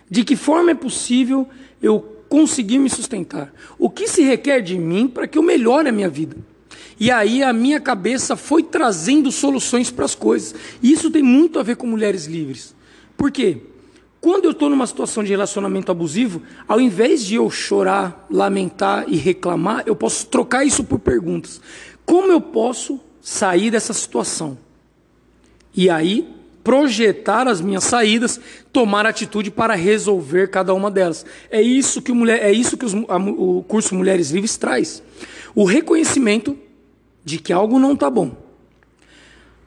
De 0.08 0.24
que 0.24 0.36
forma 0.36 0.70
é 0.70 0.76
possível 0.76 1.50
eu 1.82 2.02
conseguir 2.30 2.78
me 2.78 2.88
sustentar? 2.88 3.52
O 3.80 3.90
que 3.90 4.08
se 4.08 4.22
requer 4.22 4.62
de 4.62 4.78
mim 4.78 5.08
para 5.08 5.28
que 5.28 5.40
eu 5.40 5.42
melhore 5.42 5.90
a 5.90 5.92
minha 5.92 6.10
vida? 6.10 6.38
E 7.00 7.10
aí 7.10 7.42
a 7.42 7.52
minha 7.52 7.80
cabeça 7.80 8.36
foi 8.36 8.62
trazendo 8.62 9.32
soluções 9.32 9.90
para 9.90 10.06
as 10.06 10.14
coisas. 10.14 10.54
E 10.84 10.92
isso 10.92 11.10
tem 11.10 11.24
muito 11.24 11.58
a 11.58 11.64
ver 11.64 11.78
com 11.78 11.88
mulheres 11.88 12.28
livres. 12.28 12.76
Por 13.18 13.32
quê? 13.32 13.58
Quando 14.28 14.44
eu 14.44 14.52
estou 14.52 14.70
numa 14.70 14.86
situação 14.86 15.24
de 15.24 15.30
relacionamento 15.30 15.90
abusivo, 15.90 16.42
ao 16.68 16.82
invés 16.82 17.26
de 17.26 17.36
eu 17.36 17.50
chorar, 17.50 18.28
lamentar 18.30 19.06
e 19.08 19.16
reclamar, 19.16 19.84
eu 19.86 19.96
posso 19.96 20.26
trocar 20.26 20.66
isso 20.66 20.84
por 20.84 21.00
perguntas. 21.00 21.62
Como 22.06 22.30
eu 22.30 22.42
posso 22.42 23.00
sair 23.22 23.72
dessa 23.72 23.94
situação? 23.94 24.58
E 25.74 25.90
aí, 25.90 26.28
projetar 26.62 27.48
as 27.48 27.62
minhas 27.62 27.86
saídas, 27.86 28.38
tomar 28.74 29.06
atitude 29.06 29.50
para 29.50 29.76
resolver 29.76 30.50
cada 30.50 30.74
uma 30.74 30.92
delas. 30.92 31.26
É 31.50 31.62
isso 31.62 32.02
que, 32.02 32.12
o, 32.12 32.16
mulher, 32.16 32.44
é 32.44 32.52
isso 32.52 32.76
que 32.76 32.84
os, 32.84 32.94
a, 33.08 33.16
o 33.16 33.64
curso 33.66 33.96
Mulheres 33.96 34.30
Livres 34.32 34.58
traz. 34.58 35.02
O 35.56 35.64
reconhecimento 35.64 36.58
de 37.24 37.38
que 37.38 37.54
algo 37.54 37.80
não 37.80 37.94
está 37.94 38.10
bom. 38.10 38.36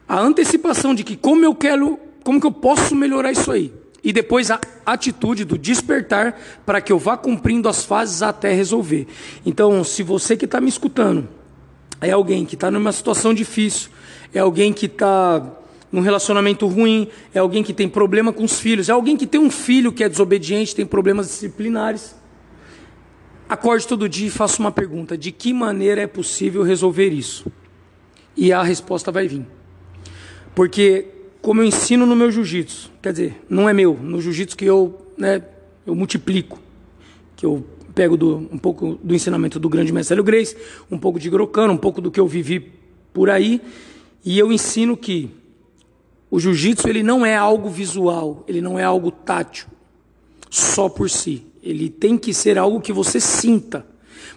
A 0.06 0.20
antecipação 0.20 0.94
de 0.94 1.02
que 1.02 1.16
como 1.16 1.46
eu 1.46 1.54
quero, 1.54 1.98
como 2.22 2.38
que 2.38 2.46
eu 2.46 2.52
posso 2.52 2.94
melhorar 2.94 3.32
isso 3.32 3.50
aí. 3.50 3.79
E 4.02 4.12
depois 4.12 4.50
a 4.50 4.60
atitude 4.86 5.44
do 5.44 5.58
despertar 5.58 6.40
para 6.64 6.80
que 6.80 6.92
eu 6.92 6.98
vá 6.98 7.16
cumprindo 7.16 7.68
as 7.68 7.84
fases 7.84 8.22
até 8.22 8.52
resolver. 8.52 9.06
Então, 9.44 9.84
se 9.84 10.02
você 10.02 10.36
que 10.36 10.46
está 10.46 10.60
me 10.60 10.68
escutando 10.68 11.28
é 12.00 12.10
alguém 12.10 12.46
que 12.46 12.54
está 12.54 12.70
numa 12.70 12.92
situação 12.92 13.34
difícil, 13.34 13.90
é 14.32 14.38
alguém 14.38 14.72
que 14.72 14.86
está 14.86 15.58
num 15.92 16.00
relacionamento 16.00 16.66
ruim, 16.66 17.08
é 17.34 17.38
alguém 17.38 17.62
que 17.62 17.74
tem 17.74 17.88
problema 17.88 18.32
com 18.32 18.44
os 18.44 18.58
filhos, 18.58 18.88
é 18.88 18.92
alguém 18.92 19.16
que 19.16 19.26
tem 19.26 19.40
um 19.40 19.50
filho 19.50 19.92
que 19.92 20.02
é 20.02 20.08
desobediente, 20.08 20.74
tem 20.74 20.86
problemas 20.86 21.26
disciplinares. 21.26 22.14
Acorde 23.48 23.86
todo 23.86 24.08
dia 24.08 24.28
e 24.28 24.30
faça 24.30 24.60
uma 24.60 24.70
pergunta: 24.70 25.18
de 25.18 25.32
que 25.32 25.52
maneira 25.52 26.00
é 26.00 26.06
possível 26.06 26.62
resolver 26.62 27.08
isso? 27.08 27.50
E 28.36 28.52
a 28.52 28.62
resposta 28.62 29.10
vai 29.10 29.26
vir. 29.26 29.44
Porque, 30.54 31.06
como 31.40 31.61
eu 31.61 31.64
ensino 31.64 32.05
no 32.05 32.14
meu 32.14 32.31
jiu-jitsu, 32.31 32.90
quer 33.00 33.12
dizer, 33.12 33.42
não 33.48 33.68
é 33.68 33.72
meu, 33.72 33.94
no 33.94 34.20
jiu-jitsu 34.20 34.57
que 34.57 34.64
eu, 34.64 35.00
né, 35.16 35.42
eu 35.87 35.94
multiplico, 35.94 36.59
que 37.37 37.46
eu 37.46 37.64
pego 37.94 38.16
do, 38.16 38.37
um 38.53 38.59
pouco 38.59 38.98
do 39.03 39.14
ensinamento 39.14 39.59
do 39.59 39.68
grande 39.68 39.92
mestre 39.92 40.14
Hélio 40.14 40.24
Grace, 40.24 40.57
um 40.90 40.98
pouco 40.98 41.18
de 41.18 41.31
Grocano, 41.31 41.72
um 41.72 41.79
pouco 41.79 42.00
do 42.00 42.11
que 42.11 42.20
eu 42.20 42.26
vivi 42.26 42.72
por 43.12 43.31
aí, 43.31 43.61
e 44.24 44.38
eu 44.38 44.53
ensino 44.53 44.96
que 44.96 45.31
o 46.31 46.38
jiu-jitsu 46.38 46.88
ele 46.88 47.03
não 47.03 47.26
é 47.26 47.35
algo 47.35 47.68
visual, 47.68 48.44
ele 48.46 48.61
não 48.61 48.79
é 48.79 48.85
algo 48.85 49.11
tátil, 49.11 49.66
só 50.48 50.88
por 50.88 51.11
si. 51.11 51.44
Ele 51.62 51.90
tem 51.90 52.16
que 52.16 52.33
ser 52.33 52.57
algo 52.57 52.81
que 52.81 52.92
você 52.92 53.18
sinta. 53.20 53.85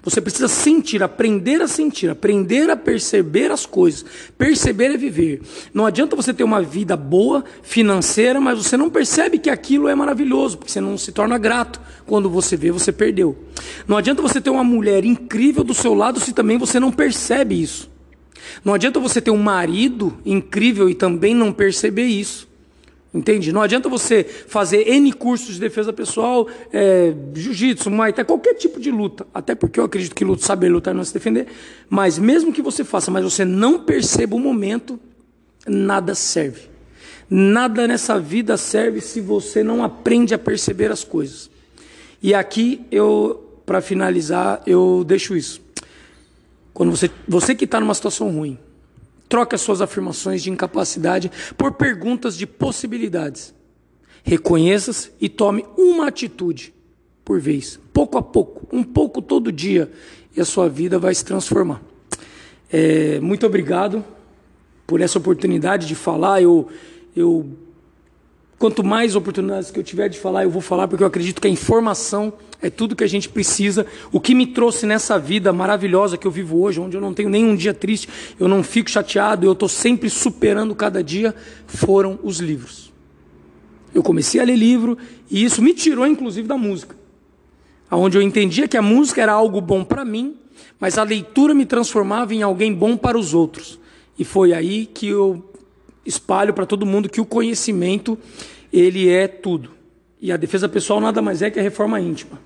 Você 0.04 0.20
precisa 0.20 0.50
sentir, 0.50 1.02
aprender 1.02 1.62
a 1.62 1.68
sentir, 1.68 2.10
aprender 2.10 2.70
a 2.70 2.76
perceber 2.76 3.50
as 3.52 3.66
coisas. 3.66 4.04
Perceber 4.38 4.92
é 4.92 4.98
viver. 4.98 5.42
Não 5.74 5.86
adianta 5.86 6.14
você 6.14 6.34
ter 6.34 6.44
uma 6.44 6.62
vida 6.62 6.98
boa, 6.98 7.46
financeira, 7.62 8.42
mas 8.42 8.58
você 8.58 8.76
não 8.76 8.90
percebe 8.90 9.40
que 9.40 9.50
aquilo 9.50 9.88
é 9.88 9.96
maravilhoso, 9.96 10.58
porque 10.58 10.72
você 10.72 10.82
não 10.82 10.98
se 10.98 11.14
torna 11.14 11.38
grato. 11.38 11.80
Quando 12.06 12.30
você 12.30 12.58
vê, 12.58 12.70
você 12.70 12.92
perdeu. 12.92 13.38
Não 13.88 13.96
adianta 13.96 14.22
você 14.22 14.42
ter 14.42 14.50
uma 14.50 14.64
mulher 14.64 15.06
incrível 15.06 15.64
do 15.64 15.74
seu 15.74 15.94
lado 15.94 16.20
se 16.20 16.34
também 16.34 16.58
você 16.58 16.82
não 16.82 16.92
percebe 16.92 17.62
isso. 17.62 17.90
Não 18.64 18.74
adianta 18.74 19.00
você 19.00 19.22
ter 19.22 19.32
um 19.32 19.42
marido 19.42 20.18
incrível 20.26 20.90
e 20.90 20.96
também 20.96 21.34
não 21.34 21.54
perceber 21.54 22.06
isso. 22.08 22.52
Entende? 23.14 23.54
Não 23.54 23.62
adianta 23.62 23.88
você 23.88 24.24
fazer 24.24 24.88
N 24.88 25.14
cursos 25.14 25.54
de 25.56 25.60
defesa 25.60 25.94
pessoal, 25.94 26.48
é, 26.72 27.14
jiu-jitsu, 27.36 27.92
muay 27.92 28.12
qualquer 28.12 28.56
tipo 28.56 28.80
de 28.80 28.90
luta. 28.90 29.28
Até 29.32 29.54
porque 29.54 29.80
eu 29.80 29.84
acredito 29.84 30.16
que 30.16 30.26
luta, 30.26 30.44
saber 30.44 30.70
lutar 30.70 30.96
não 30.96 31.04
se 31.04 31.14
defender. 31.14 31.46
Mas 31.88 32.18
mesmo 32.18 32.52
que 32.52 32.62
você 32.62 32.84
faça, 32.84 33.12
mas 33.12 33.24
você 33.24 33.46
não 33.46 33.80
perceba 33.80 34.36
o 34.36 34.40
momento, 34.40 35.00
nada 35.68 36.16
serve. 36.16 36.74
Nada 37.30 37.88
nessa 37.88 38.20
vida 38.20 38.58
serve 38.58 39.00
se 39.00 39.22
você 39.22 39.64
não 39.64 39.84
aprende 39.84 40.34
a 40.34 40.40
perceber 40.40 40.92
as 40.92 41.04
coisas. 41.04 41.52
E 42.22 42.34
aqui 42.34 42.82
eu, 42.92 43.62
para 43.64 43.80
finalizar, 43.80 44.64
eu 44.66 45.04
deixo 45.06 45.36
isso. 45.36 45.62
Quando 46.74 46.90
você, 46.90 47.12
você 47.28 47.54
que 47.54 47.66
está 47.66 47.80
numa 47.80 47.94
situação 47.94 48.32
ruim, 48.32 48.58
Troque 49.34 49.56
as 49.56 49.62
suas 49.62 49.82
afirmações 49.82 50.44
de 50.44 50.52
incapacidade 50.52 51.32
por 51.58 51.72
perguntas 51.72 52.38
de 52.38 52.46
possibilidades. 52.46 53.52
Reconheça-se 54.24 55.10
e 55.20 55.28
tome 55.28 55.66
uma 55.76 56.08
atitude 56.08 56.72
por 57.26 57.40
vez, 57.40 57.80
pouco 57.92 58.16
a 58.16 58.22
pouco, 58.22 58.68
um 58.72 58.84
pouco 58.84 59.24
todo 59.24 59.52
dia, 59.52 59.92
e 60.38 60.40
a 60.40 60.46
sua 60.46 60.70
vida 60.70 61.00
vai 61.00 61.16
se 61.16 61.26
transformar. 61.26 61.82
É, 62.72 63.20
muito 63.22 63.44
obrigado 63.48 64.06
por 64.86 65.02
essa 65.02 65.18
oportunidade 65.18 65.88
de 65.88 65.96
falar. 65.96 66.40
Eu, 66.40 66.70
eu 67.16 67.58
Quanto 68.58 68.84
mais 68.84 69.16
oportunidades 69.16 69.72
que 69.72 69.80
eu 69.80 69.84
tiver 69.84 70.08
de 70.10 70.18
falar, 70.18 70.44
eu 70.44 70.50
vou 70.50 70.62
falar, 70.62 70.88
porque 70.88 71.04
eu 71.04 71.08
acredito 71.08 71.42
que 71.42 71.48
a 71.48 71.52
informação 71.52 72.34
é 72.62 72.70
tudo 72.70 72.96
que 72.96 73.04
a 73.04 73.08
gente 73.08 73.28
precisa. 73.28 73.86
O 74.12 74.22
que 74.22 74.34
me 74.34 74.48
trouxe 74.48 74.86
nessa 74.86 75.20
vida 75.20 75.52
maravilhosa 75.52 76.18
que 76.18 76.26
eu 76.26 76.32
vivo 76.32 76.62
hoje, 76.62 76.80
onde 76.80 76.96
eu 76.96 77.02
não 77.02 77.14
tenho 77.14 77.30
nenhum 77.30 77.56
dia 77.56 77.74
triste, 77.74 78.08
eu 78.40 78.48
não 78.48 78.64
fico 78.64 78.90
chateado, 78.90 79.46
eu 79.46 79.52
estou 79.52 79.68
sempre 79.68 80.10
superando 80.10 80.74
cada 80.74 81.04
dia, 81.04 81.36
foram 81.68 82.18
os 82.24 82.40
livros. 82.40 82.94
Eu 83.94 84.02
comecei 84.02 84.40
a 84.40 84.46
ler 84.46 84.56
livro 84.56 84.98
e 85.30 85.44
isso 85.44 85.62
me 85.62 85.74
tirou, 85.74 86.08
inclusive, 86.08 86.48
da 86.48 86.58
música. 86.58 86.96
Onde 87.92 88.18
eu 88.18 88.22
entendia 88.22 88.68
que 88.68 88.78
a 88.78 88.82
música 88.82 89.22
era 89.22 89.34
algo 89.34 89.62
bom 89.62 89.84
para 89.84 90.04
mim, 90.04 90.36
mas 90.80 90.98
a 90.98 91.04
leitura 91.04 91.54
me 91.54 91.66
transformava 91.66 92.34
em 92.34 92.42
alguém 92.42 92.74
bom 92.74 92.98
para 92.98 93.18
os 93.18 93.34
outros. 93.34 93.80
E 94.18 94.24
foi 94.24 94.54
aí 94.54 94.86
que 94.86 95.08
eu 95.08 95.44
espalho 96.06 96.54
para 96.54 96.66
todo 96.66 96.86
mundo 96.86 97.10
que 97.10 97.22
o 97.22 97.26
conhecimento 97.26 98.18
ele 98.72 99.10
é 99.10 99.28
tudo. 99.28 99.72
E 100.20 100.32
a 100.32 100.38
defesa 100.38 100.70
pessoal 100.70 101.00
nada 101.00 101.22
mais 101.22 101.42
é 101.42 101.52
que 101.52 101.60
a 101.60 101.64
reforma 101.64 102.00
íntima. 102.00 102.40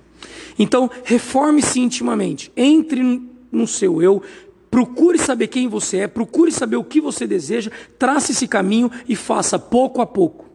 Então, 0.58 0.90
reforme-se 1.04 1.80
intimamente. 1.80 2.52
Entre 2.56 3.22
no 3.50 3.66
seu 3.66 4.02
eu, 4.02 4.22
procure 4.70 5.18
saber 5.18 5.46
quem 5.46 5.68
você 5.68 5.98
é, 5.98 6.06
procure 6.06 6.52
saber 6.52 6.76
o 6.76 6.84
que 6.84 7.00
você 7.00 7.26
deseja, 7.26 7.70
trace 7.98 8.32
esse 8.32 8.46
caminho 8.46 8.90
e 9.08 9.16
faça 9.16 9.58
pouco 9.58 10.00
a 10.00 10.06
pouco. 10.06 10.46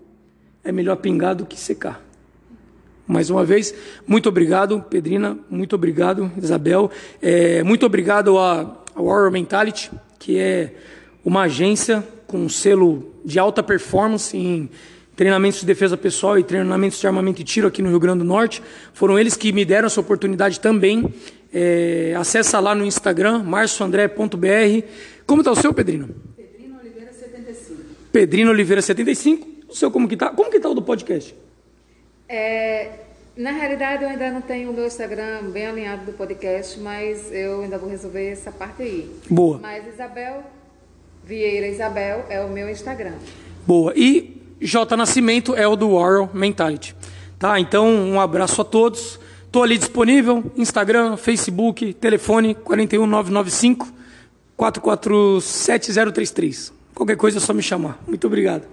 É 0.64 0.72
melhor 0.72 0.98
pingar 0.98 1.36
do 1.36 1.46
que 1.46 1.60
secar. 1.60 2.02
Mais 3.06 3.30
uma 3.30 3.44
vez, 3.44 3.74
muito 4.08 4.30
obrigado, 4.30 4.82
Pedrina, 4.90 5.38
muito 5.50 5.76
obrigado, 5.76 6.32
Isabel, 6.42 6.90
é, 7.22 7.62
muito 7.62 7.86
obrigado 7.86 8.38
a, 8.38 8.82
ao 8.96 9.06
Oral 9.06 9.30
Mentality, 9.30 9.92
que 10.18 10.38
é 10.38 10.74
uma 11.24 11.44
agência 11.44 12.04
com 12.28 12.38
um 12.38 12.50
selo 12.50 13.14
de 13.24 13.40
alta 13.40 13.64
performance 13.64 14.36
em 14.36 14.70
treinamentos 15.16 15.60
de 15.60 15.66
defesa 15.66 15.96
pessoal 15.96 16.38
e 16.38 16.44
treinamentos 16.44 17.00
de 17.00 17.08
armamento 17.08 17.42
e 17.42 17.44
tiro 17.44 17.68
aqui 17.68 17.82
no 17.82 17.90
Rio 17.90 18.00
Grande 18.00 18.20
do 18.20 18.26
Norte. 18.26 18.62
Foram 18.94 19.18
eles 19.18 19.38
que 19.38 19.52
me 19.52 19.64
deram 19.64 19.88
essa 19.88 20.02
oportunidade 20.02 20.60
também. 20.60 21.14
É, 21.54 22.16
acessa 22.18 22.60
lá 22.60 22.74
no 22.74 22.84
Instagram, 22.84 23.44
marcioandré.br. 23.44 24.88
Como 25.26 25.42
está 25.42 25.52
o 25.52 25.56
seu, 25.56 25.74
Pedrino? 25.74 26.10
Pedrino 26.36 26.80
Oliveira 26.80 27.14
75. 27.14 27.82
Pedrino 28.12 28.52
Oliveira 28.52 28.82
75. 28.82 29.48
O 29.70 29.76
seu 29.76 29.92
como 29.92 30.08
que 30.08 30.16
está? 30.16 30.30
Como 30.30 30.50
que 30.50 30.58
está 30.58 30.70
o 30.70 30.74
do 30.74 30.82
podcast? 30.82 31.36
É, 32.28 32.90
na 33.38 33.52
realidade, 33.52 34.04
eu 34.04 34.10
ainda 34.10 34.32
não 34.32 34.42
tenho 34.42 34.72
o 34.72 34.74
meu 34.74 34.86
Instagram 34.88 35.50
bem 35.52 35.68
alinhado 35.68 36.06
do 36.06 36.14
podcast, 36.14 36.80
mas 36.80 37.32
eu 37.32 37.62
ainda 37.62 37.78
vou 37.78 37.90
resolver 37.90 38.30
essa 38.30 38.52
parte 38.52 38.82
aí. 38.82 39.12
Boa. 39.30 39.60
Mas 39.60 39.88
Isabel 39.88 40.44
Vieira 41.26 41.68
Isabel 41.68 42.26
é 42.30 42.42
o 42.42 42.50
meu 42.50 42.70
Instagram. 42.70 43.14
Boa. 43.66 43.94
E 43.96 44.42
J 44.60 44.98
Nascimento 44.98 45.56
é 45.56 45.66
o 45.66 45.74
do 45.76 45.92
Oral 45.92 46.30
Mentality. 46.34 46.94
Tá? 47.40 47.58
Então, 47.60 47.88
um 47.88 48.20
abraço 48.20 48.62
a 48.62 48.66
todos. 48.66 49.20
Estou 49.46 49.64
ali 49.64 49.78
disponível, 49.78 50.44
Instagram, 50.58 51.16
Facebook, 51.16 51.94
telefone 51.94 52.56
41995 52.56 53.94
447033. 54.58 56.74
Qualquer 56.94 57.16
coisa 57.16 57.38
é 57.38 57.42
só 57.42 57.54
me 57.54 57.62
chamar. 57.62 57.98
Muito 58.08 58.28
obrigado. 58.28 58.64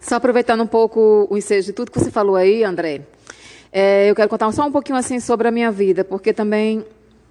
Só 0.00 0.16
aproveitando 0.16 0.62
um 0.62 0.66
pouco 0.66 1.28
o 1.30 1.36
ensejo 1.36 1.66
de 1.66 1.72
tudo 1.72 1.92
que 1.92 2.00
você 2.00 2.10
falou 2.10 2.36
aí, 2.36 2.64
André, 2.64 3.02
é, 3.70 4.10
eu 4.10 4.14
quero 4.14 4.28
contar 4.28 4.50
só 4.52 4.66
um 4.66 4.72
pouquinho 4.72 4.98
assim 4.98 5.20
sobre 5.20 5.46
a 5.46 5.50
minha 5.50 5.70
vida, 5.70 6.04
porque 6.04 6.32
também 6.32 6.84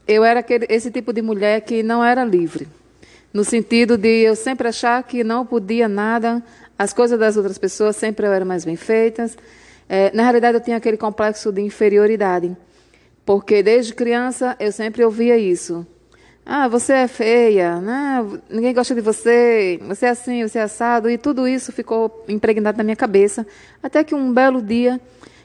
eu 0.08 0.24
era 0.24 0.40
aquele, 0.40 0.68
esse 0.70 0.92
tipo 0.92 1.12
de 1.12 1.22
mulher 1.22 1.62
que 1.62 1.84
não 1.84 2.04
era 2.04 2.24
livre 2.24 2.68
no 3.34 3.44
sentido 3.44 3.98
de 3.98 4.22
eu 4.24 4.36
sempre 4.36 4.68
achar 4.68 5.02
que 5.04 5.24
não 5.24 5.46
podia 5.46 5.88
nada, 5.88 6.44
as 6.78 6.94
coisas 6.94 7.20
das 7.20 7.38
outras 7.38 7.58
pessoas 7.58 7.96
sempre 7.96 8.26
eram 8.26 8.46
mais 8.46 8.66
bem 8.66 8.76
feitas. 8.76 9.38
É, 9.88 10.12
na 10.14 10.24
realidade, 10.24 10.58
eu 10.58 10.62
tinha 10.62 10.78
aquele 10.78 10.98
complexo 10.98 11.52
de 11.52 11.62
inferioridade. 11.62 12.56
Porque 13.26 13.62
desde 13.62 13.94
criança 13.94 14.56
eu 14.60 14.72
sempre 14.72 15.04
ouvia 15.04 15.38
isso. 15.38 15.86
Ah, 16.46 16.68
você 16.68 16.94
é 16.94 17.08
feia, 17.08 17.80
né? 17.80 18.26
ninguém 18.50 18.74
gosta 18.74 18.96
de 18.96 19.02
você, 19.02 19.80
você 19.84 20.08
é 20.08 20.10
assim, 20.10 20.42
você 20.42 20.58
é 20.58 20.64
assado, 20.64 21.08
e 21.08 21.16
tudo 21.16 21.48
isso 21.48 21.72
ficou 21.72 22.26
impregnado 22.28 22.76
na 22.76 22.84
minha 22.84 22.96
cabeça. 22.96 23.46
Até 23.84 24.04
que 24.04 24.16
um 24.16 24.34
belo 24.34 24.60
dia, 24.60 25.00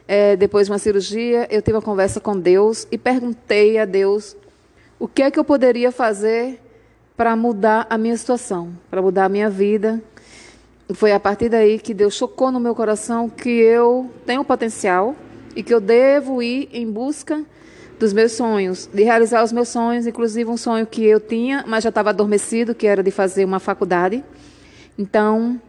é, 0.09 0.35
depois 0.35 0.67
de 0.67 0.73
uma 0.73 0.79
cirurgia, 0.79 1.47
eu 1.51 1.61
tive 1.61 1.77
uma 1.77 1.83
conversa 1.83 2.21
com 2.21 2.39
Deus 2.39 2.89
e 2.91 2.97
perguntei 2.97 3.77
a 3.77 3.85
Deus 3.85 4.35
o 4.99 5.07
que 5.07 5.23
é 5.23 5.31
que 5.31 5.39
eu 5.39 5.45
poderia 5.45 5.93
fazer 5.93 6.59
para 7.17 7.37
mudar 7.37 7.87
a 7.89 7.97
minha 7.97 8.17
situação, 8.17 8.73
para 8.91 9.01
mudar 9.01 9.27
a 9.27 9.29
minha 9.29 9.49
vida. 9.49 10.03
Foi 10.95 11.13
a 11.13 11.21
partir 11.21 11.49
daí 11.49 11.79
que 11.79 11.95
Deus 11.95 12.15
chocou 12.15 12.51
no 12.51 12.61
meu 12.61 12.75
coração 12.75 13.29
que 13.29 13.49
eu 13.49 14.11
tenho 14.27 14.45
potencial 14.45 15.15
e 15.57 15.63
que 15.63 15.73
eu 15.73 15.81
devo 15.81 16.43
ir 16.43 16.69
em 16.73 16.91
busca 16.91 17.45
dos 17.99 18.13
meus 18.13 18.33
sonhos, 18.33 18.89
de 18.93 19.03
realizar 19.03 19.43
os 19.45 19.53
meus 19.53 19.69
sonhos, 19.69 20.07
inclusive 20.07 20.51
um 20.51 20.57
sonho 20.57 20.87
que 20.87 21.05
eu 21.05 21.21
tinha, 21.21 21.65
mas 21.67 21.85
já 21.85 21.89
estava 21.89 22.11
adormecido, 22.11 22.75
que 22.75 22.87
era 22.87 23.03
de 23.03 23.11
fazer 23.11 23.45
uma 23.45 23.61
faculdade. 23.61 24.23
Então, 24.99 25.61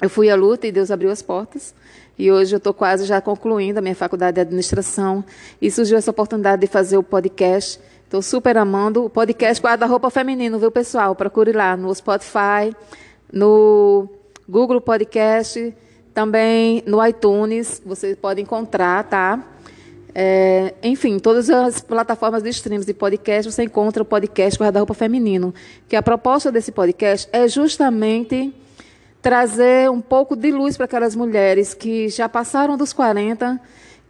eu 0.00 0.08
fui 0.08 0.30
à 0.30 0.36
luta 0.36 0.66
e 0.66 0.72
Deus 0.72 0.90
abriu 0.90 1.10
as 1.10 1.20
portas. 1.20 1.74
E 2.18 2.30
hoje 2.30 2.54
eu 2.54 2.58
estou 2.58 2.72
quase 2.72 3.04
já 3.04 3.20
concluindo 3.20 3.78
a 3.78 3.82
minha 3.82 3.94
faculdade 3.94 4.36
de 4.36 4.40
administração. 4.40 5.24
E 5.60 5.70
surgiu 5.70 5.98
essa 5.98 6.10
oportunidade 6.10 6.60
de 6.60 6.66
fazer 6.66 6.96
o 6.96 7.02
podcast. 7.02 7.80
Estou 8.10 8.22
super 8.22 8.58
amando. 8.58 9.04
O 9.04 9.08
podcast 9.08 9.62
Guarda-Roupa 9.62 10.10
Feminino, 10.10 10.58
viu, 10.58 10.68
pessoal? 10.72 11.14
Procure 11.14 11.52
lá 11.52 11.76
no 11.76 11.94
Spotify, 11.94 12.74
no 13.32 14.08
Google 14.48 14.80
Podcast, 14.80 15.72
também 16.12 16.82
no 16.84 17.06
iTunes. 17.06 17.80
Você 17.86 18.16
pode 18.16 18.42
encontrar, 18.42 19.04
tá? 19.04 19.46
É, 20.12 20.74
enfim, 20.82 21.20
todas 21.20 21.48
as 21.50 21.80
plataformas 21.82 22.42
de 22.42 22.48
streams 22.48 22.84
de 22.84 22.92
podcast 22.92 23.52
você 23.52 23.62
encontra 23.62 24.02
o 24.02 24.04
podcast 24.04 24.58
Guarda-Roupa 24.58 24.92
Feminino. 24.92 25.54
Que 25.88 25.94
a 25.94 26.02
proposta 26.02 26.50
desse 26.50 26.72
podcast 26.72 27.28
é 27.32 27.46
justamente 27.46 28.52
trazer 29.22 29.88
um 29.88 30.00
pouco 30.00 30.34
de 30.34 30.50
luz 30.50 30.76
para 30.76 30.86
aquelas 30.86 31.14
mulheres 31.14 31.74
que 31.74 32.08
já 32.08 32.28
passaram 32.28 32.76
dos 32.76 32.92
40, 32.92 33.60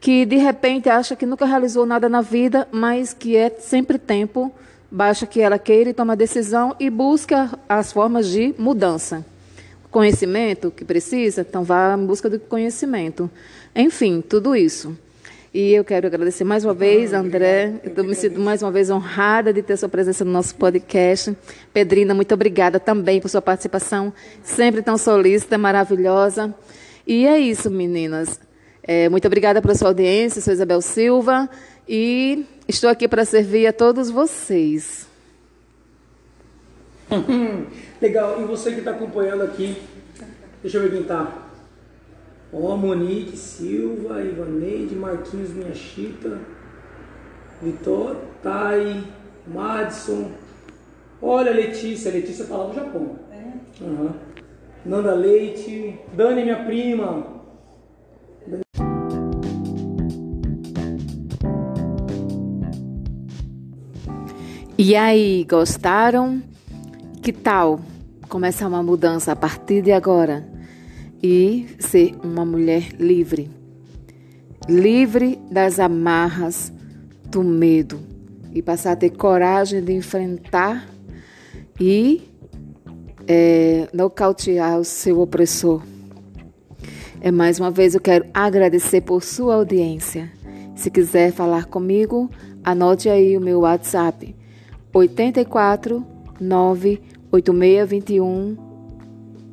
que 0.00 0.24
de 0.24 0.36
repente 0.36 0.88
acha 0.88 1.14
que 1.14 1.26
nunca 1.26 1.44
realizou 1.44 1.84
nada 1.84 2.08
na 2.08 2.22
vida, 2.22 2.66
mas 2.72 3.12
que 3.12 3.36
é 3.36 3.50
sempre 3.50 3.98
tempo, 3.98 4.50
basta 4.90 5.26
que 5.26 5.40
ela 5.40 5.58
queira 5.58 5.90
e 5.90 5.94
toma 5.94 6.16
decisão 6.16 6.74
e 6.80 6.88
busca 6.88 7.50
as 7.68 7.92
formas 7.92 8.26
de 8.26 8.54
mudança. 8.58 9.24
Conhecimento 9.90 10.70
que 10.70 10.84
precisa, 10.84 11.42
então 11.42 11.62
vá 11.62 11.96
em 11.98 12.06
busca 12.06 12.30
do 12.30 12.38
conhecimento. 12.38 13.30
Enfim, 13.76 14.22
tudo 14.26 14.56
isso. 14.56 14.96
E 15.52 15.72
eu 15.72 15.84
quero 15.84 16.06
agradecer 16.06 16.44
mais 16.44 16.64
uma 16.64 16.72
vez, 16.72 17.12
André. 17.12 17.74
Eu 17.96 18.04
me 18.04 18.14
sinto 18.14 18.38
mais 18.38 18.62
uma 18.62 18.70
vez 18.70 18.88
honrada 18.88 19.52
de 19.52 19.62
ter 19.62 19.76
sua 19.76 19.88
presença 19.88 20.24
no 20.24 20.30
nosso 20.30 20.54
podcast. 20.54 21.36
Pedrina, 21.74 22.14
muito 22.14 22.32
obrigada 22.32 22.78
também 22.78 23.20
por 23.20 23.28
sua 23.28 23.42
participação, 23.42 24.12
sempre 24.44 24.80
tão 24.80 24.96
solícita, 24.96 25.58
maravilhosa. 25.58 26.54
E 27.04 27.26
é 27.26 27.36
isso, 27.36 27.68
meninas. 27.68 28.38
É, 28.82 29.08
muito 29.08 29.26
obrigada 29.26 29.60
pela 29.60 29.74
sua 29.74 29.88
audiência, 29.88 30.40
sou 30.40 30.52
Isabel 30.52 30.80
Silva 30.80 31.48
e 31.88 32.46
estou 32.66 32.88
aqui 32.88 33.06
para 33.06 33.24
servir 33.24 33.66
a 33.66 33.72
todos 33.72 34.10
vocês. 34.10 35.06
Legal, 38.00 38.40
e 38.40 38.44
você 38.44 38.72
que 38.72 38.78
está 38.78 38.92
acompanhando 38.92 39.42
aqui, 39.42 39.76
deixa 40.62 40.78
eu 40.78 40.88
perguntar. 40.88 41.50
Ó, 42.52 42.76
Monique 42.76 43.36
Silva, 43.36 44.22
Ivaneide, 44.22 44.94
Marquinhos 44.94 45.50
Minha 45.50 45.74
Chita, 45.74 46.38
Vitor, 47.62 48.16
Thay, 48.42 49.04
Madison. 49.46 50.32
Olha, 51.22 51.52
Letícia, 51.52 52.10
Letícia 52.10 52.46
tá 52.46 52.56
lá 52.56 52.68
no 52.68 52.74
Japão. 52.74 53.18
É? 53.30 53.84
Uhum. 53.84 54.10
Nanda 54.84 55.14
Leite, 55.14 55.98
Dani, 56.14 56.42
minha 56.42 56.64
prima. 56.64 57.39
E 64.78 64.96
aí, 64.96 65.46
gostaram? 65.48 66.42
Que 67.22 67.32
tal 67.32 67.80
começar 68.28 68.68
uma 68.68 68.82
mudança 68.82 69.32
a 69.32 69.36
partir 69.36 69.82
de 69.82 69.92
agora? 69.92 70.50
e 71.22 71.66
ser 71.78 72.14
uma 72.22 72.44
mulher 72.44 72.92
livre. 72.98 73.50
Livre 74.68 75.38
das 75.50 75.78
amarras 75.78 76.72
do 77.26 77.42
medo 77.42 78.00
e 78.54 78.62
passar 78.62 78.92
a 78.92 78.96
ter 78.96 79.10
coragem 79.10 79.82
de 79.82 79.92
enfrentar 79.92 80.88
e 81.78 82.22
é, 83.26 83.88
nocautear 83.92 84.78
o 84.78 84.84
seu 84.84 85.20
opressor. 85.20 85.82
É 87.22 87.30
mais 87.30 87.60
uma 87.60 87.70
vez 87.70 87.94
eu 87.94 88.00
quero 88.00 88.24
agradecer 88.32 89.02
por 89.02 89.22
sua 89.22 89.56
audiência. 89.56 90.32
Se 90.74 90.90
quiser 90.90 91.32
falar 91.32 91.66
comigo, 91.66 92.30
anote 92.64 93.10
aí 93.10 93.36
o 93.36 93.40
meu 93.40 93.60
WhatsApp 93.60 94.34
84 94.94 96.02
98621 96.40 98.56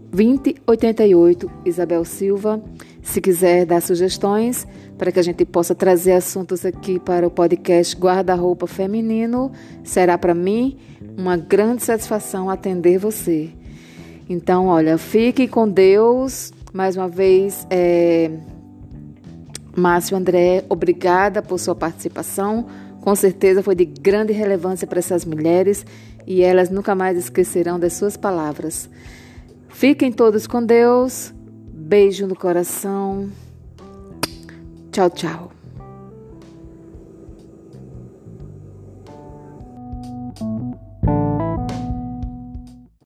2088, 0.10 1.52
Isabel 1.66 2.06
Silva. 2.06 2.62
Se 3.04 3.20
quiser 3.20 3.66
dar 3.66 3.82
sugestões 3.82 4.66
para 4.98 5.12
que 5.12 5.20
a 5.20 5.24
gente 5.24 5.44
possa 5.44 5.76
trazer 5.76 6.14
assuntos 6.14 6.66
aqui 6.66 6.98
para 6.98 7.28
o 7.28 7.32
podcast 7.32 7.98
Guarda-Roupa 7.98 8.66
Feminino, 8.66 9.52
será 9.84 10.18
para 10.18 10.34
mim 10.34 10.78
uma 11.18 11.36
grande 11.36 11.84
satisfação 11.84 12.50
atender 12.50 12.98
você. 12.98 13.50
Então, 14.30 14.68
olha, 14.68 14.98
fique 14.98 15.50
com 15.50 15.68
Deus. 15.68 16.54
Mais 16.78 16.96
uma 16.96 17.10
vez, 17.10 17.66
é... 17.72 18.30
Márcio 19.76 20.16
André, 20.16 20.64
obrigada 20.70 21.42
por 21.42 21.58
sua 21.58 21.74
participação. 21.74 22.68
Com 23.02 23.16
certeza 23.16 23.64
foi 23.64 23.74
de 23.74 23.84
grande 23.84 24.32
relevância 24.32 24.86
para 24.86 25.00
essas 25.00 25.26
mulheres 25.26 25.84
e 26.28 26.44
elas 26.44 26.70
nunca 26.70 26.94
mais 26.94 27.18
esquecerão 27.18 27.80
das 27.80 27.94
suas 27.94 28.16
palavras. 28.16 28.88
Fiquem 29.70 30.12
todos 30.12 30.46
com 30.46 30.64
Deus. 30.64 31.34
Beijo 31.74 32.28
no 32.28 32.36
coração. 32.36 33.28
Tchau, 34.92 35.10
tchau. 35.10 35.57